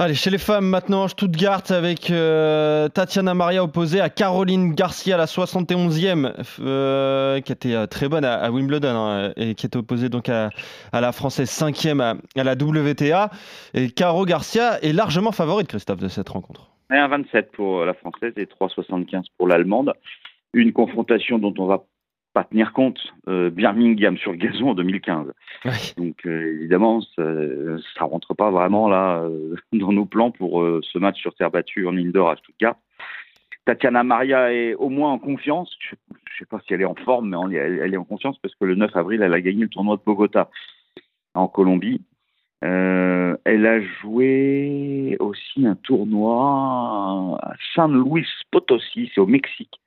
Allez, 0.00 0.14
chez 0.14 0.30
les 0.30 0.38
femmes 0.38 0.66
maintenant, 0.66 1.06
Stuttgart 1.06 1.62
avec 1.70 2.10
euh, 2.10 2.88
Tatiana 2.88 3.34
Maria 3.34 3.62
opposée 3.62 4.00
à 4.00 4.10
Caroline 4.10 4.74
Garcia, 4.74 5.16
la 5.16 5.26
71e, 5.26 6.32
euh, 6.60 7.40
qui 7.40 7.52
était 7.52 7.74
euh, 7.74 7.86
très 7.86 8.08
bonne 8.08 8.24
à, 8.24 8.34
à 8.34 8.50
Wimbledon 8.50 8.96
hein, 8.96 9.32
et 9.36 9.54
qui 9.54 9.64
est 9.66 9.76
opposée 9.76 10.08
donc 10.08 10.28
à, 10.28 10.50
à 10.92 11.00
la 11.00 11.12
française 11.12 11.50
5e 11.50 12.02
à, 12.02 12.16
à 12.38 12.44
la 12.44 12.54
WTA. 12.54 13.30
Et 13.74 13.90
Caro 13.90 14.24
Garcia 14.24 14.80
est 14.82 14.92
largement 14.92 15.32
favorite, 15.32 15.68
Christophe, 15.68 16.00
de 16.00 16.08
cette 16.08 16.28
rencontre. 16.28 16.75
Et 16.90 16.94
1,27 16.94 17.50
pour 17.52 17.84
la 17.84 17.94
française 17.94 18.32
et 18.36 18.44
3,75 18.44 19.24
pour 19.36 19.48
l'allemande. 19.48 19.92
Une 20.52 20.72
confrontation 20.72 21.38
dont 21.38 21.54
on 21.58 21.66
va 21.66 21.84
pas 22.36 22.44
tenir 22.44 22.74
compte, 22.74 23.00
euh, 23.28 23.48
Birmingham 23.48 24.18
sur 24.18 24.34
gazon 24.34 24.68
en 24.68 24.74
2015. 24.74 25.32
Ouais. 25.64 25.72
Donc 25.96 26.26
euh, 26.26 26.52
évidemment, 26.58 27.00
ça, 27.00 27.22
ça 27.96 28.04
rentre 28.04 28.34
pas 28.34 28.50
vraiment 28.50 28.90
là 28.90 29.22
euh, 29.22 29.56
dans 29.72 29.90
nos 29.90 30.04
plans 30.04 30.30
pour 30.30 30.60
euh, 30.60 30.82
ce 30.82 30.98
match 30.98 31.18
sur 31.18 31.34
terre 31.34 31.50
battue 31.50 31.86
en 31.86 31.96
indoor 31.96 32.28
à 32.28 32.36
Stuttgart. 32.36 32.76
Tatiana 33.64 34.04
Maria 34.04 34.52
est 34.52 34.74
au 34.74 34.90
moins 34.90 35.12
en 35.12 35.18
confiance. 35.18 35.74
Je 35.80 35.94
ne 36.12 36.18
sais 36.38 36.44
pas 36.44 36.60
si 36.66 36.74
elle 36.74 36.82
est 36.82 36.84
en 36.84 36.94
forme, 36.94 37.30
mais 37.30 37.56
elle 37.56 37.94
est 37.94 37.96
en 37.96 38.04
confiance 38.04 38.38
parce 38.42 38.54
que 38.54 38.66
le 38.66 38.74
9 38.74 38.94
avril, 38.94 39.22
elle 39.22 39.32
a 39.32 39.40
gagné 39.40 39.62
le 39.62 39.68
tournoi 39.70 39.96
de 39.96 40.02
Bogota 40.04 40.50
en 41.34 41.48
Colombie. 41.48 42.02
Euh, 42.66 43.36
elle 43.44 43.64
a 43.66 43.80
joué 43.80 45.16
aussi 45.20 45.66
un 45.66 45.76
tournoi 45.76 47.38
à 47.42 47.52
San 47.74 47.92
Luis 47.92 48.26
Potosí, 48.50 49.10
c'est 49.14 49.20
au 49.20 49.26
Mexique. 49.26 49.80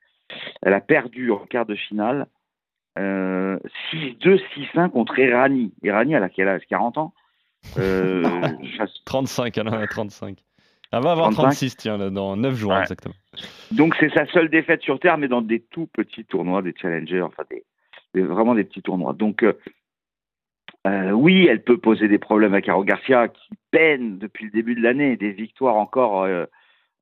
Elle 0.62 0.72
a 0.74 0.80
perdu 0.80 1.30
en 1.30 1.38
quart 1.46 1.66
de 1.66 1.74
finale 1.74 2.26
euh, 2.98 3.58
6-2, 3.92 4.40
6-1 4.74 4.88
contre 4.90 5.18
Irani. 5.18 5.72
Irani, 5.82 6.14
elle 6.14 6.22
a 6.22 6.28
quel 6.28 6.48
âge? 6.48 6.62
40 6.68 6.98
ans? 6.98 7.12
Euh, 7.78 8.22
chasse- 8.76 9.02
35, 9.04 9.58
elle 9.58 9.68
en 9.68 9.72
a 9.72 9.86
35. 9.86 10.38
Elle 10.92 11.02
va 11.02 11.12
avoir 11.12 11.30
35. 11.30 11.42
36, 11.42 11.76
tiens, 11.76 11.98
là, 11.98 12.10
dans 12.10 12.36
9 12.36 12.54
jours 12.54 12.72
Ouais. 12.72 12.80
exactement. 12.80 13.14
Donc 13.72 13.94
c'est 14.00 14.12
sa 14.12 14.26
seule 14.26 14.48
défaite 14.48 14.82
sur 14.82 14.98
Terre, 14.98 15.18
mais 15.18 15.28
dans 15.28 15.42
des 15.42 15.60
tout 15.60 15.86
petits 15.86 16.24
tournois, 16.24 16.62
des 16.62 16.74
challengers, 16.80 17.22
enfin 17.22 17.42
des, 17.50 17.64
des- 18.14 18.22
vraiment 18.22 18.54
des 18.54 18.64
petits 18.64 18.82
tournois. 18.82 19.12
Donc 19.12 19.44
euh, 20.86 21.10
oui, 21.10 21.46
elle 21.46 21.62
peut 21.62 21.78
poser 21.78 22.08
des 22.08 22.18
problèmes 22.18 22.54
à 22.54 22.62
Caro 22.62 22.84
Garcia, 22.84 23.28
qui 23.28 23.50
peine 23.70 24.18
depuis 24.18 24.46
le 24.46 24.50
début 24.50 24.74
de 24.74 24.82
l'année, 24.82 25.16
des 25.16 25.32
victoires 25.32 25.76
encore 25.76 26.22
euh, 26.22 26.46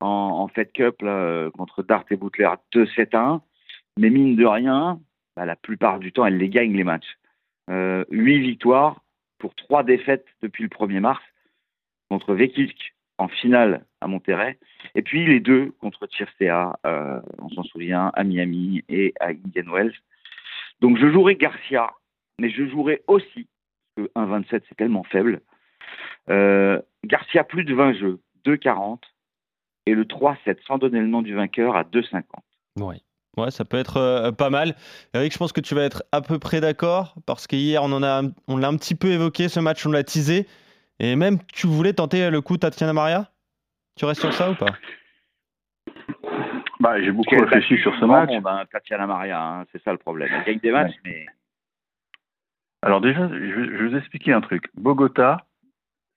en, 0.01 0.49
Fed 0.49 0.73
Cup 0.73 0.97
euh, 1.03 1.51
contre 1.53 1.83
Dart 1.83 2.05
et 2.11 2.17
Butler 2.17 2.51
2-7 2.73 3.17
à 3.17 3.21
1. 3.21 3.43
Mais 3.99 4.11
mine 4.11 4.37
de 4.37 4.45
rien, 4.45 5.01
bah, 5.37 5.45
la 5.45 5.57
plupart 5.57 6.01
du 6.01 6.13
temps, 6.13 6.27
elle 6.27 6.39
les 6.39 6.49
gagne 6.49 6.77
les 6.77 6.85
matchs. 6.85 7.19
Euh, 7.71 8.05
8 8.11 8.41
victoires 8.41 9.03
pour 9.39 9.55
3 9.55 9.85
défaites 9.85 10.27
depuis 10.43 10.65
le 10.65 10.69
1er 10.69 11.01
mars 11.01 11.23
contre 12.09 12.35
Vekic 12.35 12.95
en 13.19 13.29
finale 13.29 13.85
à 14.01 14.09
Monterrey. 14.09 14.59
Et 14.95 15.03
puis 15.03 15.27
les 15.27 15.41
deux 15.41 15.73
contre 15.81 16.07
Chirstea, 16.07 16.79
on 16.85 17.49
s'en 17.51 17.65
souvient, 17.65 18.11
à 18.15 18.25
Miami 18.25 18.83
et 18.89 19.13
à 19.21 19.29
Indian 19.29 19.73
Wells. 19.73 19.95
Donc 20.81 20.99
je 20.99 21.11
jouerai 21.11 21.35
Garcia, 21.37 21.93
mais 22.39 22.49
je 22.51 22.67
jouerai 22.67 23.03
aussi, 23.09 23.49
que 23.99 24.11
1,27 24.17 24.63
c'est 24.69 24.77
tellement 24.77 25.05
faible, 25.05 25.41
euh, 26.31 26.81
Garcia 27.05 27.45
plus 27.45 27.65
de 27.65 27.75
20 27.75 27.95
jeux, 27.95 28.21
2,40, 28.45 28.99
et 29.87 29.95
le 29.95 30.05
3-7 30.05 30.59
sans 30.67 30.79
donner 30.79 31.01
le 31.01 31.07
nom 31.07 31.23
du 31.23 31.35
vainqueur 31.35 31.77
à 31.77 31.85
2,50. 31.85 32.23
Ouais. 32.77 33.01
Ouais, 33.37 33.51
ça 33.53 33.65
peut 33.65 33.77
être 33.77 33.99
euh, 33.99 34.33
pas 34.33 34.51
mal. 34.51 34.75
Eric, 35.15 35.33
je 35.33 35.39
pense 35.39 35.53
que 35.53 35.61
tu 35.61 35.75
vas 35.77 35.83
être 35.83 36.03
à 36.11 36.21
peu 36.23 36.41
près 36.41 36.61
d'accord 36.61 37.15
parce 37.25 37.47
que 37.47 37.55
hier 37.55 37.83
on 37.85 37.93
en 37.93 38.03
a, 38.03 38.23
on 38.49 38.57
l'a 38.57 38.67
un 38.67 38.77
petit 38.77 38.97
peu 38.97 39.09
évoqué 39.09 39.49
ce 39.49 39.61
match, 39.61 39.87
on 39.87 39.93
l'a 39.93 40.03
teasé 40.03 40.47
et 40.99 41.15
même 41.15 41.39
tu 41.53 41.69
voulais 41.69 41.93
tenter 41.93 42.31
le 42.31 42.41
coup 42.41 42.57
Tatiana 42.57 42.93
Maria? 42.93 43.31
Tu 43.97 44.07
restes 44.07 44.23
sur 44.23 44.33
ça 44.33 44.51
ou 44.51 44.55
pas? 44.57 44.75
Bah, 46.81 47.01
j'ai 47.01 47.13
beaucoup 47.13 47.37
réfléchi 47.37 47.79
sur 47.79 47.95
ce 47.99 48.05
match. 48.05 48.31
monde, 48.31 48.47
hein, 48.47 48.65
Tatiana 48.71 49.07
Maria, 49.07 49.41
hein, 49.41 49.65
c'est 49.73 49.83
ça 49.83 49.93
le 49.93 49.99
problème. 49.99 50.29
Elle 50.33 50.45
gagne 50.45 50.61
des 50.61 50.71
matchs, 50.71 50.95
mais 51.05 51.27
Alors 52.83 53.01
déjà, 53.01 53.29
je, 53.29 53.35
je 53.37 53.61
vais 53.85 53.89
vous 53.89 53.97
expliquer 53.97 54.33
un 54.33 54.41
truc. 54.41 54.69
Bogota, 54.75 55.47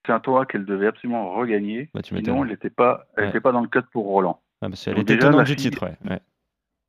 c'est 0.06 0.12
un 0.12 0.20
tournoi 0.20 0.46
qu'elle 0.46 0.66
devait 0.66 0.88
absolument 0.88 1.34
regagner. 1.34 1.90
Bah, 1.94 2.02
tu 2.02 2.16
Sinon, 2.16 2.44
elle 2.44 2.52
n'était 2.52 2.70
pas, 2.70 3.06
elle 3.18 3.24
Ouais. 3.26 3.30
était 3.30 3.42
pas 3.42 3.52
dans 3.52 3.62
le 3.62 3.68
cut 3.68 3.82
pour 3.92 4.06
Roland. 4.06 4.42
Ah, 4.62 4.70
parce 4.70 4.84
qu'elle 4.86 4.94
Donc 4.96 5.04
était 5.04 5.16
déjà, 5.16 5.32
du 5.32 5.46
fille- 5.46 5.56
titre, 5.56 5.84
ouais. 5.86 5.98
ouais. 6.10 6.20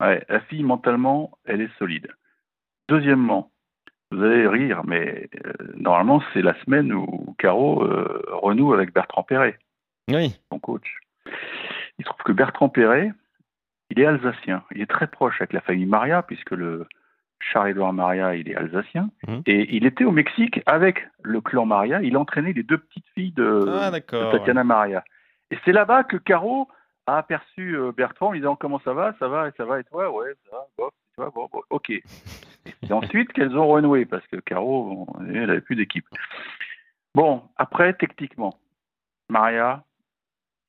Ouais, 0.00 0.24
la 0.28 0.40
fille, 0.40 0.62
mentalement, 0.62 1.38
elle 1.44 1.60
est 1.60 1.70
solide. 1.78 2.08
Deuxièmement, 2.88 3.50
vous 4.10 4.22
allez 4.22 4.46
rire, 4.46 4.82
mais 4.84 5.28
euh, 5.46 5.52
normalement, 5.76 6.22
c'est 6.34 6.42
la 6.42 6.54
semaine 6.64 6.92
où 6.92 7.34
Caro 7.38 7.82
euh, 7.84 8.22
renoue 8.32 8.74
avec 8.74 8.92
Bertrand 8.92 9.22
Perret, 9.22 9.58
Oui, 10.10 10.38
son 10.50 10.58
coach. 10.58 10.98
Il 11.98 12.04
se 12.04 12.10
trouve 12.10 12.22
que 12.24 12.32
Bertrand 12.32 12.68
Perret, 12.68 13.12
il 13.90 14.00
est 14.00 14.06
alsacien. 14.06 14.64
Il 14.74 14.82
est 14.82 14.90
très 14.90 15.06
proche 15.06 15.40
avec 15.40 15.52
la 15.52 15.60
famille 15.60 15.86
Maria, 15.86 16.22
puisque 16.22 16.50
le 16.50 16.86
Charles-Édouard 17.42 17.92
Maria, 17.92 18.34
il 18.34 18.48
est 18.48 18.54
alsacien. 18.54 19.10
Mhm. 19.26 19.42
Et 19.46 19.76
il 19.76 19.84
était 19.84 20.04
au 20.04 20.12
Mexique 20.12 20.60
avec 20.66 21.06
le 21.22 21.40
clan 21.40 21.66
Maria. 21.66 22.00
Il 22.02 22.16
entraînait 22.16 22.52
les 22.52 22.62
deux 22.62 22.78
petites 22.78 23.08
filles 23.14 23.32
de, 23.32 23.66
ah 23.68 23.90
de. 23.90 24.00
Tatiana 24.30 24.64
Maria. 24.64 25.04
Et 25.50 25.58
c'est 25.64 25.72
là-bas 25.72 26.04
que 26.04 26.16
Caro 26.16 26.68
a 27.06 27.18
aperçu 27.18 27.76
euh, 27.76 27.92
Bertrand 27.92 28.28
en 28.28 28.32
lui 28.32 28.40
disant 28.40 28.56
comment 28.56 28.80
ça 28.84 28.94
va, 28.94 29.14
ça 29.18 29.28
va, 29.28 29.50
ça 29.56 29.64
va 29.64 29.80
et 29.80 29.84
toi, 29.84 30.10
ouais, 30.10 30.32
ça 30.48 30.56
va, 30.56 30.66
bof, 30.78 30.92
tu 31.14 31.20
vois, 31.20 31.30
bon, 31.30 31.48
bon, 31.52 31.62
ok. 31.70 31.90
Et 31.90 32.04
c'est 32.84 32.92
ensuite 32.92 33.32
qu'elles 33.34 33.56
ont 33.56 33.66
renoué 33.66 34.04
parce 34.06 34.26
que 34.28 34.36
Caro, 34.36 34.84
bon, 34.84 35.06
elle 35.28 35.46
n'avait 35.46 35.60
plus 35.60 35.76
d'équipe. 35.76 36.06
Bon, 37.14 37.42
après, 37.56 37.92
techniquement, 37.94 38.58
Maria, 39.28 39.84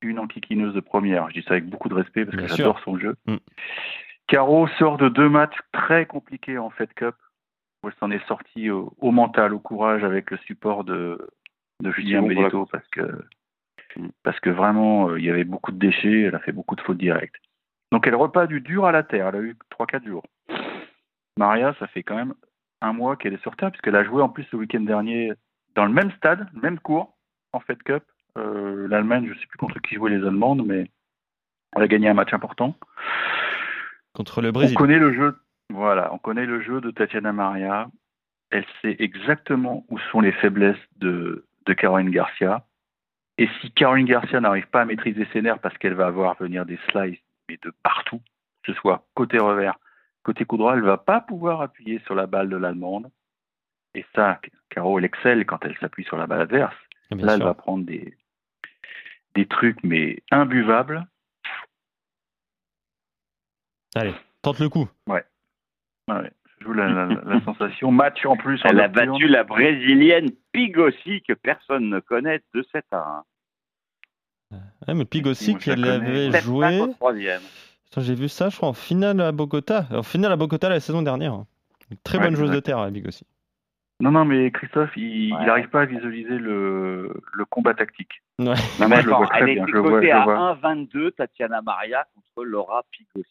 une 0.02 0.20
enquiquineuse 0.20 0.74
de 0.74 0.80
première. 0.80 1.30
Je 1.30 1.40
dis 1.40 1.46
ça 1.48 1.52
avec 1.52 1.70
beaucoup 1.70 1.90
de 1.90 1.94
respect 1.94 2.26
parce 2.26 2.36
Bien 2.36 2.48
que 2.48 2.56
j'adore 2.56 2.80
son 2.84 2.98
jeu. 2.98 3.16
Mm. 3.26 3.38
Caro 4.34 4.68
sort 4.80 4.98
de 4.98 5.10
deux 5.10 5.30
matchs 5.30 5.60
très 5.72 6.08
compliqués 6.08 6.58
en 6.58 6.72
Fed 6.72 6.92
Cup 6.96 7.14
où 7.84 7.88
elle 7.88 7.94
s'en 8.00 8.10
est 8.10 8.28
sortie 8.28 8.72
au, 8.72 8.92
au 8.98 9.12
mental, 9.12 9.54
au 9.54 9.60
courage 9.60 10.04
avec 10.04 10.32
le 10.32 10.38
support 10.38 10.84
de, 10.84 11.20
de 11.84 11.92
Julien 11.92 12.22
bon 12.22 12.30
Belletto 12.30 12.66
parce 12.66 12.88
que 12.88 13.26
parce 14.24 14.40
que 14.40 14.50
vraiment 14.50 15.10
euh, 15.10 15.20
il 15.20 15.26
y 15.26 15.30
avait 15.30 15.44
beaucoup 15.44 15.72
de 15.72 15.78
déchets, 15.78 16.22
elle 16.22 16.34
a 16.34 16.40
fait 16.40 16.52
beaucoup 16.52 16.76
de 16.76 16.82
fautes 16.82 16.98
directes. 16.98 17.36
Donc 17.92 18.08
elle 18.08 18.16
repart 18.16 18.48
du 18.48 18.60
dur 18.60 18.86
à 18.86 18.92
la 18.92 19.04
terre, 19.04 19.28
elle 19.28 19.36
a 19.36 19.42
eu 19.42 19.56
3-4 19.80 20.08
jours. 20.08 20.24
Maria, 21.38 21.76
ça 21.78 21.86
fait 21.86 22.02
quand 22.02 22.16
même 22.16 22.34
un 22.82 22.92
mois 22.92 23.18
qu'elle 23.18 23.36
est 23.36 23.42
sur 23.44 23.56
terre 23.56 23.70
puisqu'elle 23.70 23.96
a 23.96 24.04
joué 24.04 24.24
en 24.24 24.30
plus 24.30 24.48
le 24.52 24.58
week-end 24.58 24.82
dernier 24.82 25.32
dans 25.76 25.86
le 25.86 25.94
même 25.94 26.10
stade, 26.14 26.50
même 26.60 26.80
cours 26.80 27.16
en 27.52 27.60
Fed 27.60 27.84
Cup. 27.84 28.04
Euh, 28.40 28.88
L'Allemagne, 28.88 29.28
je 29.28 29.34
ne 29.34 29.38
sais 29.38 29.46
plus 29.46 29.60
contre 29.60 29.80
qui 29.80 29.94
jouaient 29.94 30.10
les 30.10 30.26
Allemandes, 30.26 30.66
mais 30.66 30.90
elle 31.76 31.84
a 31.84 31.88
gagné 31.88 32.10
un 32.10 32.16
match 32.16 32.34
important. 32.34 32.76
Contre 34.14 34.42
le 34.42 34.50
On 34.50 34.52
Brésil. 34.54 34.78
connaît 34.78 35.00
le 35.00 35.14
jeu. 35.14 35.38
Voilà, 35.70 36.14
on 36.14 36.18
connaît 36.18 36.46
le 36.46 36.62
jeu 36.62 36.82
de 36.82 36.92
Tatiana 36.92 37.34
Maria. 37.34 37.88
Elle 38.52 38.66
sait 38.82 38.96
exactement 39.00 39.86
où 39.90 39.98
sont 40.12 40.22
les 40.22 40.32
faiblesses 40.34 40.78
de, 40.98 41.46
de 41.66 41.74
Caroline 41.74 42.12
Garcia. 42.12 42.66
Et 43.40 43.50
si 43.60 43.72
Caroline 43.72 44.06
Garcia 44.06 44.40
n'arrive 44.40 44.68
pas 44.68 44.82
à 44.82 44.86
maîtriser 44.86 45.28
ses 45.34 45.42
nerfs 45.42 45.60
parce 45.60 45.76
qu'elle 45.80 45.96
va 45.96 46.06
avoir 46.08 46.36
venir 46.38 46.66
des 46.66 46.78
slices 46.92 47.18
mais 47.50 47.58
de 47.64 47.74
partout, 47.82 48.22
que 48.64 48.74
ce 48.74 48.80
soit 48.80 49.08
côté 49.16 49.40
revers, 49.40 49.76
côté 50.22 50.46
coup 50.46 50.58
droit, 50.58 50.76
elle 50.76 50.84
va 50.84 50.98
pas 50.98 51.20
pouvoir 51.20 51.62
appuyer 51.62 52.00
sur 52.06 52.14
la 52.16 52.28
balle 52.28 52.50
de 52.50 52.58
l'allemande. 52.58 53.10
Et 53.96 54.06
ça, 54.16 54.40
Caro, 54.70 55.00
elle 55.00 55.06
excelle 55.06 55.46
quand 55.46 55.66
elle 55.66 55.78
s'appuie 55.78 56.04
sur 56.06 56.18
la 56.18 56.28
balle 56.28 56.42
adverse. 56.42 56.76
Bien 57.12 57.26
Là, 57.26 57.34
elle 57.36 57.44
va 57.44 57.54
prendre 57.54 57.86
des, 57.86 58.16
des 59.36 59.46
trucs 59.48 59.84
mais 59.84 60.22
imbuvables. 60.32 61.06
Allez, 63.96 64.14
tente 64.42 64.60
le 64.60 64.70
coup. 64.70 64.88
Ouais, 65.08 65.24
je 66.10 66.66
joue 66.66 66.74
la, 66.74 66.88
la- 66.90 67.06
la 67.26 67.42
sensation. 67.46 67.92
Match 67.92 68.26
en 68.26 68.36
plus. 68.36 68.60
en 68.66 68.70
elle 68.70 68.80
a 68.80 68.88
battu 68.88 69.28
la 69.28 69.44
brésilienne 69.44 70.30
Pigossi, 70.52 71.22
que 71.28 71.34
personne 71.34 71.90
ne 71.90 72.00
connaît, 72.00 72.42
de 72.54 72.66
7 72.72 72.86
à 72.92 73.24
1. 74.52 74.58
Ouais, 74.88 74.94
mais 74.94 75.06
Pig 75.06 75.26
aussi, 75.28 75.52
Moi, 75.52 75.60
je 75.62 75.70
la 75.72 75.76
qu'elle 75.76 75.90
avait 75.90 76.32
7 76.32 76.44
joué. 76.44 76.82
J'ai 77.98 78.16
vu 78.16 78.28
ça, 78.28 78.50
je 78.50 78.58
crois, 78.58 78.70
en 78.70 78.74
finale 78.74 79.20
à 79.22 79.32
Bogota. 79.32 79.86
En 79.92 80.04
finale 80.04 80.32
à 80.32 80.36
Bogota 80.36 80.70
la 80.70 80.80
saison 80.80 81.02
dernière. 81.02 81.34
hein. 81.34 81.48
Une 81.92 81.98
très 81.98 82.18
Ouais, 82.18 82.24
bonne 82.26 82.36
joueuse 82.36 82.52
de 82.52 82.60
terre, 82.60 82.80
la 82.82 82.90
Big 82.90 83.08
aussi. 83.08 83.26
Non, 84.00 84.12
non, 84.12 84.26
mais 84.26 84.50
Christophe, 84.52 84.96
il 84.98 85.34
Ouais. 85.34 85.46
n'arrive 85.46 85.70
pas 85.70 85.82
à 85.82 85.86
visualiser 85.86 86.38
le, 86.40 87.14
le 87.34 87.46
combat 87.46 87.74
tactique. 87.76 88.22
Ouais. 88.40 88.46
Non, 88.46 88.54
Moi, 88.80 88.88
mais 88.88 89.02
je 89.02 89.08
le 89.08 89.14
vois 89.16 89.28
très 89.28 89.40
elle 89.42 89.46
bien, 89.46 89.64
était 89.64 89.72
je 89.72 89.78
vois, 89.78 90.00
à 90.00 90.24
vois. 90.24 90.74
1,22, 90.74 91.12
Tatiana 91.12 91.62
Maria 91.62 92.06
contre 92.16 92.44
Laura 92.46 92.82
Pigossi. 92.92 93.30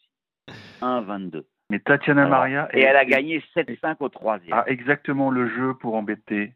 1,22. 0.83 1.43
Mais 1.69 1.79
Tatiana 1.79 2.23
Alors, 2.25 2.39
Maria 2.39 2.67
Et 2.73 2.81
elle 2.81 2.95
a 2.97 3.05
gagné 3.05 3.43
7-5 3.55 3.95
au 4.01 4.09
troisième. 4.09 4.57
a 4.57 4.67
exactement 4.67 5.31
le 5.31 5.47
jeu 5.49 5.73
pour 5.75 5.95
embêter 5.95 6.53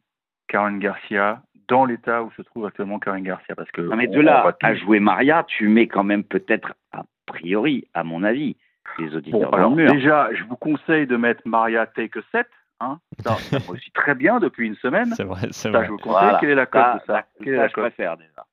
Caroline 0.48 0.80
Garcia 0.80 1.42
dans 1.68 1.86
l'état 1.86 2.24
où 2.24 2.32
se 2.32 2.42
trouve 2.42 2.66
actuellement 2.66 3.00
Caroline 3.00 3.26
Garcia. 3.26 3.56
Parce 3.56 3.72
que 3.72 3.82
Non, 3.82 3.96
mais 3.96 4.08
de 4.08 4.20
là 4.22 4.56
à 4.62 4.76
jouer 4.76 5.00
Maria, 5.00 5.44
tu 5.48 5.68
mets 5.68 5.88
quand 5.88 6.04
même 6.04 6.24
peut-être, 6.24 6.74
a 6.92 7.04
priori, 7.26 7.88
à 7.94 8.04
mon 8.04 8.24
avis, 8.24 8.56
les 9.00 9.10
Bon, 9.10 9.16
auditeurs 9.18 9.52
dans 9.52 9.58
alors 9.58 9.70
le 9.72 9.76
mur. 9.76 9.92
déjà, 9.92 10.30
je 10.34 10.44
vous 10.46 10.56
conseille 10.56 11.08
de 11.08 11.18
mettre 11.18 11.42
Maria 11.46 11.86
take 11.88 12.18
a 12.20 12.22
7. 12.32 12.48
Hein. 12.80 13.00
Ça, 13.20 13.36
ça 13.36 13.58
réussit 13.70 13.94
très 13.94 14.16
bien 14.16 14.40
depuis 14.40 14.68
une 14.68 14.76
semaine. 14.76 15.14
C'est 15.16 15.24
vrai, 15.24 15.42
c'est 15.52 15.72
Ça, 15.72 15.72
vrai. 15.72 15.86
je 15.88 15.92
vous 15.92 15.98
conseille. 15.98 16.22
Voilà. 16.22 16.38
Quelle 16.40 16.50
est 16.52 16.56
la 16.56 16.66
cote 16.68 16.94
de 16.96 17.00
ça, 17.00 17.06
ça, 17.08 17.26
Quelle 17.44 17.54
est 17.54 17.58
la 17.58 17.68
je 17.68 17.74
cote 17.74 17.84
préfère 17.86 18.18
déjà. 18.18 18.46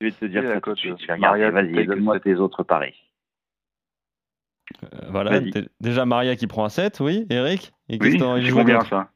Je 0.00 0.06
vais 0.06 0.12
te 0.12 0.24
dire 0.26 0.42
ça 0.42 0.54
la 0.54 0.60
tout 0.60 0.72
de 0.72 0.78
suite. 0.78 0.96
Je 1.00 1.06
vais 1.06 1.12
regarder. 1.14 1.50
Maria 1.50 1.50
Vas-y, 1.50 1.86
donne-moi 1.86 2.20
tes 2.20 2.34
autres 2.36 2.62
paris. 2.62 2.94
Euh, 4.82 4.86
voilà, 5.10 5.40
déjà 5.80 6.06
Maria 6.06 6.36
qui 6.36 6.46
prend 6.46 6.64
un 6.64 6.68
7, 6.68 7.00
oui. 7.00 7.26
Eric? 7.30 7.72
Et 7.88 7.98
Oui, 8.00 8.12
c'est 8.18 8.50
combien 8.52 8.80
ça? 8.80 9.10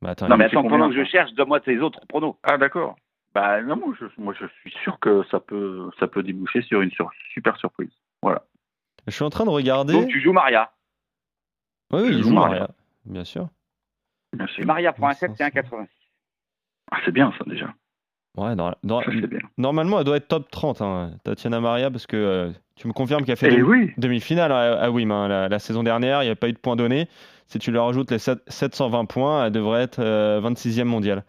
Bah, 0.00 0.10
attends, 0.10 0.28
Non, 0.28 0.36
mais 0.36 0.44
attends, 0.44 0.62
pendant 0.62 0.88
que 0.90 0.94
je 0.96 1.04
cherche, 1.04 1.32
donne-moi 1.32 1.60
tes 1.60 1.78
autres 1.80 2.00
pronos. 2.08 2.36
Ah 2.42 2.56
d'accord. 2.58 2.96
Bah 3.34 3.60
non, 3.62 3.76
moi 3.76 3.94
je, 4.00 4.06
moi 4.16 4.34
je 4.38 4.46
suis 4.60 4.70
sûr 4.82 4.98
que 5.00 5.22
ça 5.30 5.38
peut, 5.40 5.90
ça 5.98 6.06
peut 6.06 6.22
déboucher 6.22 6.62
sur 6.62 6.80
une 6.80 6.90
sur- 6.90 7.10
super 7.32 7.56
surprise. 7.56 7.90
Voilà. 8.22 8.42
je 9.06 9.12
suis 9.12 9.24
en 9.24 9.30
train 9.30 9.44
de 9.44 9.50
regarder. 9.50 9.92
Donc 9.92 10.08
tu 10.08 10.20
joues 10.20 10.32
Maria. 10.32 10.72
Oui, 11.92 12.00
oui, 12.02 12.08
je 12.12 12.18
il 12.18 12.22
joue 12.22 12.30
Maria. 12.32 12.50
Maria, 12.60 12.70
bien 13.04 13.24
sûr. 13.24 13.48
Bien 14.32 14.46
sûr. 14.46 14.64
Maria 14.66 14.92
prend 14.92 15.08
un 15.08 15.14
7, 15.14 15.32
c'est 15.36 15.44
un 15.44 15.50
86. 15.50 15.90
Ah, 16.90 16.98
c'est 17.04 17.12
bien 17.12 17.32
ça 17.38 17.44
déjà. 17.46 17.72
Ouais, 18.38 18.54
dans- 18.56 18.74
dans- 18.84 19.00
Ça 19.02 19.10
c'est 19.12 19.26
bien. 19.26 19.38
normalement, 19.56 19.98
elle 19.98 20.04
doit 20.04 20.16
être 20.16 20.28
top 20.28 20.50
30, 20.50 20.80
hein, 20.82 21.10
Tatiana 21.24 21.60
Maria, 21.60 21.90
parce 21.90 22.06
que 22.06 22.16
euh, 22.16 22.50
tu 22.76 22.86
me 22.88 22.92
confirmes 22.92 23.24
qu'elle 23.24 23.32
a 23.32 23.36
fait 23.36 23.48
Et 23.52 23.56
demi- 23.56 23.62
oui. 23.62 23.92
demi-finale 23.98 24.52
à, 24.52 24.80
à 24.80 24.90
Wim 24.90 25.10
hein, 25.10 25.28
la, 25.28 25.48
la 25.48 25.58
saison 25.58 25.82
dernière. 25.82 26.22
Il 26.22 26.26
n'y 26.26 26.32
a 26.32 26.36
pas 26.36 26.48
eu 26.48 26.52
de 26.52 26.58
points 26.58 26.76
donnés. 26.76 27.08
Si 27.46 27.58
tu 27.58 27.70
leur 27.72 27.86
rajoutes 27.86 28.10
les 28.10 28.18
sept- 28.18 28.42
720 28.48 29.06
points, 29.06 29.46
elle 29.46 29.52
devrait 29.52 29.82
être 29.82 29.98
euh, 30.00 30.40
26e 30.40 30.84
mondiale 30.84 31.24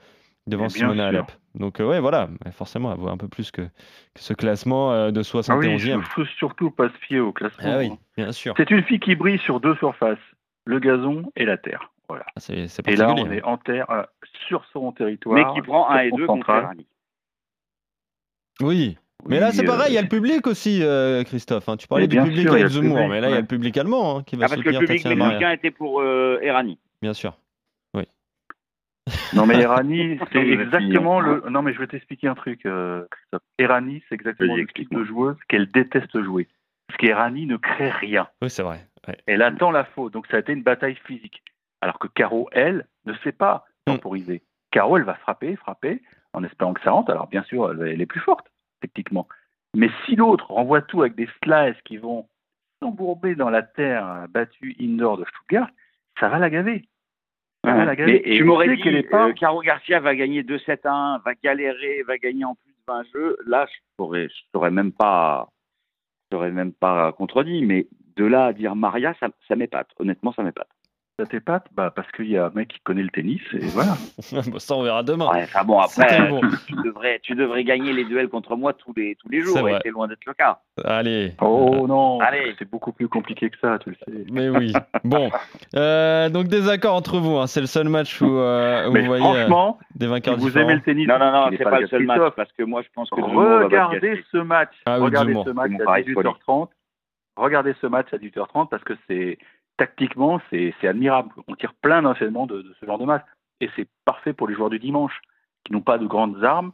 devant 0.48 0.64
bien 0.68 0.70
Simona. 0.70 1.08
Alep. 1.08 1.32
Donc, 1.56 1.80
euh, 1.80 1.88
ouais, 1.88 2.00
voilà, 2.00 2.30
Mais 2.46 2.52
forcément, 2.52 2.92
elle 2.94 3.00
vaut 3.00 3.10
un 3.10 3.18
peu 3.18 3.28
plus 3.28 3.50
que, 3.52 3.62
que 3.64 3.70
ce 4.20 4.34
classement 4.34 4.92
euh, 4.92 5.12
de 5.12 5.22
Ah 5.22 5.58
oui, 5.58 5.68
71e. 5.68 5.98
il 6.00 6.04
faut 6.04 6.26
surtout 6.38 6.70
pas 6.70 6.90
se 6.90 6.98
fier 7.08 7.20
au 7.22 7.32
classement. 7.34 7.72
Ah 7.74 7.78
oui, 7.80 7.90
hein. 7.92 7.98
bien 8.18 8.32
sûr. 8.32 8.54
C'est 8.58 8.70
une 8.70 8.84
fille 8.84 9.00
qui 9.00 9.16
brille 9.16 9.40
sur 9.40 9.60
deux 9.60 9.76
surfaces, 9.78 10.20
le 10.66 10.80
gazon 10.80 11.32
et 11.36 11.46
la 11.46 11.58
terre. 11.58 11.92
Voilà. 12.08 12.26
Ah, 12.36 12.40
C'est 12.40 12.68
c'est 12.68 12.88
Et 12.88 12.96
là, 12.96 13.14
on 13.18 13.32
est 13.32 13.44
en 13.44 13.58
terre, 13.58 13.90
euh, 13.92 14.04
sur 14.48 14.64
son 14.74 14.92
territoire. 14.92 15.36
Mais 15.36 15.54
qui 15.54 15.62
prend 15.66 15.90
1 15.90 16.00
et 16.02 16.08
sur 16.10 16.18
2 16.18 16.26
son 16.26 16.34
contre 16.34 16.48
central. 16.48 16.78
Oui. 18.62 18.98
Mais 19.28 19.40
là, 19.40 19.52
c'est 19.52 19.62
Oui, 19.62 19.68
pareil, 19.68 19.92
il 19.92 19.94
y 19.96 19.98
a 19.98 20.00
euh, 20.00 20.04
le 20.04 20.10
public 20.10 20.48
aussi, 20.48 20.80
euh, 20.82 21.24
Christophe. 21.24 21.68
hein. 21.68 21.76
Tu 21.78 21.88
parlais 21.88 22.04
Mais 22.04 22.08
du 22.08 22.16
bien 22.16 22.24
public 22.24 22.42
sûr, 22.48 22.52
il 22.52 22.60
y 22.60 22.64
a 22.64 22.66
avec 22.66 22.76
le 22.76 22.82
Zemmour, 22.82 22.96
public, 22.98 23.10
mais 23.12 23.22
là, 23.22 23.28
il 23.28 23.32
y 23.32 23.34
a 23.34 23.36
ouais. 23.36 23.42
le 23.42 23.48
public 23.48 23.78
allemand 23.78 24.18
hein, 24.18 24.24
qui 24.24 24.36
va 24.38 24.46
Ah, 24.46 24.50
parce 24.50 24.62
que 24.62 24.70
le 24.70 24.74
soutenir 24.76 24.80
public 24.88 25.04
Tatiana 25.04 25.16
Maria. 25.16 25.34
mexicain 25.40 25.52
était 25.54 25.72
pour 25.72 26.02
euh, 26.02 26.40
Errani. 26.42 26.80
Bien 27.02 27.14
sûr. 27.14 27.38
Non, 29.34 29.46
mais 29.48 29.56
Errani, 29.62 30.20
c'est 30.32 30.44
Vous 30.44 30.52
êtes 30.52 30.60
exactement 30.60 31.20
mignon. 31.20 31.42
le. 31.44 31.50
Non, 31.50 31.62
mais 31.64 31.74
je 31.74 31.80
vais 31.80 31.88
t'expliquer 31.88 32.28
un 32.28 32.36
truc, 32.36 32.66
euh, 32.68 33.06
Christophe. 33.10 33.42
Errani, 33.58 34.04
c'est 34.08 34.16
exactement 34.16 34.54
Vas-y, 34.54 34.62
le 34.62 34.68
type 34.68 34.70
explique-moi. 34.78 35.02
de 35.02 35.06
joueuse 35.08 35.36
qu'elle 35.48 35.72
déteste 35.72 36.22
jouer. 36.24 36.48
Parce 36.88 37.00
qu'Errani 37.00 37.46
ne 37.48 37.58
crée 37.58 37.90
rien. 37.90 38.28
Oui, 38.42 38.50
c'est 38.52 38.62
vrai. 38.62 38.88
Ouais. 39.08 39.18
Elle 39.26 39.42
attend 39.42 39.72
la 39.72 39.84
faute. 39.84 40.14
Donc, 40.14 40.28
ça 40.28 40.38
a 40.38 40.40
été 40.42 40.54
une 40.54 40.62
bataille 40.64 40.98
physique. 41.06 41.42
Alors 41.82 41.98
que 41.98 42.08
Caro, 42.08 42.50
elle, 42.52 42.86
ne 43.06 43.14
sait 43.24 43.32
pas 43.32 43.66
Mm. 43.88 43.94
temporiser. 43.94 44.44
Caro, 44.72 44.98
elle 44.98 45.04
va 45.04 45.16
frapper, 45.16 45.56
frapper, 45.56 46.02
en 46.34 46.44
espérant 46.44 46.74
que 46.74 46.82
ça 46.82 46.92
rentre. 46.92 47.12
Alors, 47.12 47.28
bien 47.28 47.44
sûr, 47.44 47.72
elle, 47.72 48.02
est 48.02 48.06
plus 48.06 48.20
forte, 48.20 48.48
techniquement. 48.82 49.28
Mais 49.76 49.90
si 50.06 50.16
l'autre 50.16 50.52
renvoie 50.52 50.82
tout 50.82 51.02
avec 51.02 51.16
des 51.16 51.30
slices 51.44 51.82
qui 51.86 51.98
vont 51.98 52.28
s'embourber 52.82 53.36
dans 53.36 53.50
la 53.50 53.62
terre 53.62 54.08
euh, 54.08 54.28
battue 54.28 54.76
indoor 54.80 55.18
de 55.18 55.26
Stuttgart, 55.26 55.70
ça 56.20 56.30
va 56.30 56.40
la 56.40 56.50
gaver. 56.50 56.88
Ça 57.64 57.74
va 57.74 57.86
la 57.86 57.96
gaver. 57.96 58.14
Mais 58.14 58.34
Et 58.34 58.38
tu 58.38 58.44
m'aurais 58.44 58.76
dit 58.76 58.82
que 58.82 59.10
pas. 59.10 59.34
Caro 59.34 59.62
Garcia 59.62 60.00
va 60.00 60.16
gagner 60.16 60.44
2-7 60.44 60.88
à 60.88 60.94
1, 60.94 61.18
va 61.20 61.34
galérer, 61.36 62.04
va 62.04 62.18
gagner 62.18 62.46
en 62.46 62.56
plus 62.56 62.72
de 62.72 62.78
20 62.88 63.04
jeux. 63.14 63.38
Là, 63.46 63.68
je 63.68 64.28
je 64.28 64.44
t'aurais 64.54 64.72
même 64.72 64.92
pas, 64.92 65.50
je 66.26 66.30
t'aurais 66.36 66.52
même 66.52 66.74
pas 66.74 67.12
contredit. 67.12 67.66
Mais 67.66 67.88
de 68.16 68.26
là 68.26 68.46
à 68.46 68.54
dire 68.54 68.76
Maria, 68.76 69.14
ça, 69.20 69.30
ça 69.48 69.56
m'épate. 69.56 69.90
Honnêtement, 70.00 70.32
ça 70.34 70.44
m'épate. 70.44 70.70
Ça 71.20 71.26
t'épate 71.26 71.66
bah, 71.74 71.92
Parce 71.94 72.10
qu'il 72.14 72.30
y 72.30 72.38
a 72.38 72.46
un 72.46 72.52
mec 72.56 72.70
qui 72.70 72.80
connaît 72.80 73.04
le 73.04 73.10
tennis, 73.10 73.42
et 73.52 73.60
voilà. 73.68 73.92
Bon, 74.50 74.58
ça, 74.58 74.76
on 74.76 74.84
verra 74.84 75.04
demain. 75.04 75.30
Ouais, 75.34 75.44
enfin 75.44 75.66
bon, 75.66 75.78
après, 75.80 76.30
bon. 76.30 76.40
tu, 76.66 76.74
devrais, 76.76 77.20
tu 77.22 77.36
devrais 77.36 77.66
gagner 77.66 77.92
les 77.92 78.06
duels 78.06 78.30
contre 78.30 78.56
moi 78.56 78.72
tous 78.72 78.94
les, 78.96 79.16
tous 79.16 79.28
les 79.28 79.42
jours. 79.42 79.68
Et 79.68 79.78
c'est 79.84 79.90
loin 79.90 80.08
d'être 80.08 80.24
le 80.26 80.34
cas. 80.34 80.60
Allez. 80.86 81.34
Oh 81.42 81.86
non, 81.90 82.22
Allez. 82.22 82.56
c'est 82.58 82.70
beaucoup 82.70 82.94
plus 82.94 83.10
compliqué 83.10 83.50
que 83.50 83.58
ça, 83.60 83.80
tu 83.80 83.90
le 83.90 83.96
sais. 83.98 84.26
Mais 84.32 84.48
oui. 84.48 84.72
Bon. 85.04 85.30
Euh, 85.76 86.30
donc, 86.30 86.48
désaccord 86.48 86.96
entre 86.96 87.18
vous. 87.20 87.36
hein. 87.36 87.48
C'est 87.48 87.60
le 87.60 87.68
seul 87.68 87.90
match 87.90 88.22
où, 88.22 88.38
euh, 88.38 88.88
où 88.88 88.94
vous 88.96 89.06
voyez 89.06 89.26
euh, 89.26 89.34
franchement, 89.34 89.78
des 89.96 90.06
si 90.06 90.12
vainqueurs 90.12 90.38
vous 90.38 90.46
différents. 90.46 90.70
aimez 90.70 90.76
le 90.76 90.82
tennis, 90.82 91.08
Non, 91.08 91.20
non, 91.20 91.32
non, 91.34 91.50
c'est 91.58 91.64
pas 91.64 91.82
le 91.82 91.88
seul 91.88 92.06
match. 92.06 92.22
Parce 92.38 92.52
que 92.54 92.64
moi, 92.64 92.82
je 92.82 92.88
pense 92.96 93.10
que 93.10 93.20
Regardez 93.20 94.24
ce 94.32 94.38
match. 94.38 94.72
Ah 94.86 95.00
oui, 95.00 95.06
regardez 95.06 95.34
ce 95.44 95.50
match 95.50 95.72
à 95.82 95.84
pari 95.84 96.04
de 96.06 96.14
18h30. 96.14 96.70
Regardez 97.36 97.74
ce 97.82 97.88
match 97.88 98.08
à 98.14 98.18
18h30 98.18 98.70
parce 98.70 98.84
que 98.84 98.94
c'est 99.08 99.38
tactiquement 99.80 100.40
c'est 100.52 100.74
admirable. 100.84 101.30
On 101.48 101.56
tire 101.56 101.74
plein 101.82 102.04
d'enseignements 102.04 102.46
de, 102.46 102.62
de 102.62 102.76
ce 102.80 102.86
genre 102.86 103.00
de 103.00 103.06
match 103.06 103.24
et 103.62 103.70
c'est 103.76 103.88
parfait 104.06 104.34
pour 104.34 104.48
les 104.48 104.54
joueurs 104.54 104.70
du 104.70 104.78
dimanche 104.78 105.20
qui 105.66 105.74
n'ont 105.74 105.82
pas 105.82 105.98
de 105.98 106.06
grandes 106.06 106.44
armes, 106.44 106.72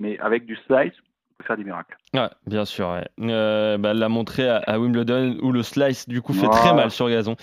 mais 0.00 0.18
avec 0.20 0.44
du 0.44 0.56
slice, 0.66 0.92
on 1.00 1.34
peut 1.38 1.44
faire 1.46 1.56
des 1.56 1.64
miracles. 1.64 1.96
Ouais, 2.14 2.28
bien 2.46 2.64
sûr. 2.64 2.88
ouais. 2.90 3.06
Euh, 3.20 3.78
bah, 3.78 3.90
elle 3.92 3.98
l'a 3.98 4.08
montré 4.08 4.48
à, 4.48 4.58
à 4.58 4.78
Wimbledon 4.78 5.38
où 5.42 5.52
le 5.52 5.62
slice 5.62 6.08
du 6.08 6.20
coup 6.20 6.32
fait 6.34 6.48
très 6.48 6.74
mal 6.74 6.90
sur 6.90 7.08
gazon. 7.08 7.36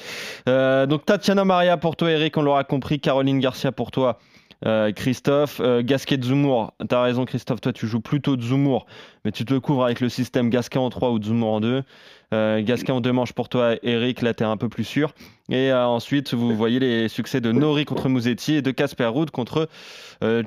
Euh, 0.48 0.86
donc 0.86 1.06
Tatiana 1.06 1.44
Maria 1.46 1.78
pour 1.78 1.96
toi, 1.96 2.12
Eric, 2.12 2.38
on 2.38 2.44
l'aura 2.44 2.64
compris. 2.64 3.00
Caroline 3.00 3.40
Garcia 3.40 3.72
pour 3.72 3.92
toi. 3.92 4.20
Euh, 4.66 4.92
Christophe, 4.92 5.60
euh, 5.60 5.82
Gasquet 5.84 6.18
de 6.18 6.24
Zumour, 6.24 6.74
t'as 6.88 7.02
raison 7.02 7.26
Christophe, 7.26 7.62
toi 7.62 7.74
tu 7.74 7.88
joues 7.88 8.00
plutôt 8.00 8.36
de 8.38 8.42
Zumour, 8.42 8.86
mais 9.26 9.32
tu 9.32 9.46
te 9.46 9.54
couvres 9.56 9.86
avec 9.86 10.00
le 10.00 10.10
système 10.10 10.50
Gasquet 10.50 10.80
en 10.80 10.90
3 10.90 11.12
ou 11.12 11.20
de 11.20 11.26
Zumour 11.26 11.54
en 11.54 11.60
2. 11.62 11.84
Euh, 12.34 12.62
Gasquet 12.64 12.92
en 12.92 13.02
deux 13.02 13.12
manches 13.12 13.34
pour 13.34 13.50
toi 13.50 13.76
Eric, 13.84 14.22
là 14.22 14.34
t'es 14.34 14.44
un 14.44 14.58
peu 14.58 14.68
plus 14.70 14.84
sûr. 14.84 15.14
Et 15.50 15.72
ensuite 15.72 16.34
vous 16.34 16.56
voyez 16.56 16.80
les 16.80 17.08
succès 17.08 17.40
de 17.42 17.52
Nori 17.52 17.86
contre 17.86 18.10
Mouzetti 18.10 18.56
et 18.56 18.62
de 18.62 18.72
Casper 18.72 19.06
Ruud 19.06 19.30
contre 19.30 19.70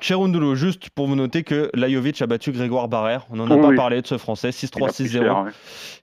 Cherundolo. 0.01 0.57
Juste 0.57 0.91
pour 0.91 1.07
vous 1.07 1.15
noter 1.15 1.45
que 1.45 1.71
Lajovic 1.75 2.21
a 2.21 2.27
battu 2.27 2.51
Grégoire 2.51 2.89
Barrère, 2.89 3.27
on 3.31 3.37
n'en 3.37 3.49
a 3.51 3.55
Oui, 3.55 3.63
pas 3.63 3.75
parlé 3.77 4.03
de 4.03 4.07
ce 4.07 4.19
français, 4.19 4.51
Il 4.51 4.67
a 4.67 4.69
pris 4.71 4.81
6-3, 4.91 5.07
6-0. 5.07 5.11
cher, 5.11 5.37
hein. 5.37 5.47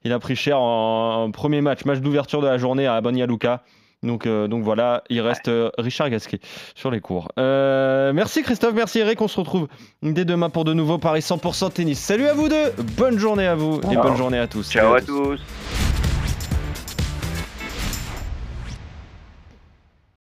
Il 0.05 0.11
a 0.13 0.19
pris 0.19 0.35
cher 0.37 0.59
en, 0.61 1.23
en 1.25 1.31
premier 1.31 1.59
match, 1.61 1.83
match 1.83 1.99
d'ouverture 1.99 2.41
de 2.41 2.47
la 2.47 2.57
journée 2.57 2.87
à 2.87 3.01
Banja 3.01 3.25
Luka. 3.25 3.63
Donc, 4.05 4.25
euh, 4.25 4.47
donc 4.47 4.63
voilà, 4.63 5.03
il 5.09 5.19
reste 5.21 5.47
euh, 5.47 5.71
Richard 5.77 6.09
Gasquet 6.09 6.39
sur 6.75 6.91
les 6.91 7.01
cours. 7.01 7.29
Euh, 7.39 8.13
merci 8.13 8.43
Christophe, 8.43 8.73
merci 8.75 8.99
Eric. 8.99 9.19
On 9.21 9.27
se 9.27 9.39
retrouve 9.39 9.67
dès 10.01 10.25
demain 10.25 10.49
pour 10.49 10.63
de 10.63 10.73
nouveaux 10.73 10.97
Paris 10.97 11.21
100% 11.21 11.71
tennis. 11.73 11.99
Salut 11.99 12.27
à 12.27 12.33
vous 12.33 12.47
deux, 12.47 12.71
bonne 12.97 13.17
journée 13.17 13.47
à 13.47 13.55
vous 13.55 13.81
et 13.91 13.95
bonne 13.95 14.15
journée 14.15 14.39
à 14.39 14.47
tous. 14.47 14.69
Ciao 14.71 14.93
Salut 14.93 15.03
à 15.03 15.05
tous. 15.05 15.41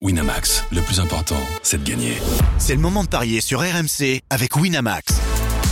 Winamax, 0.00 0.64
le 0.72 0.80
plus 0.80 0.98
important, 0.98 1.36
c'est 1.62 1.82
de 1.82 1.88
gagner. 1.88 2.14
C'est 2.58 2.74
le 2.74 2.80
moment 2.80 3.04
de 3.04 3.08
parier 3.08 3.40
sur 3.40 3.60
RMC 3.60 4.20
avec 4.30 4.56
Winamax. 4.56 5.31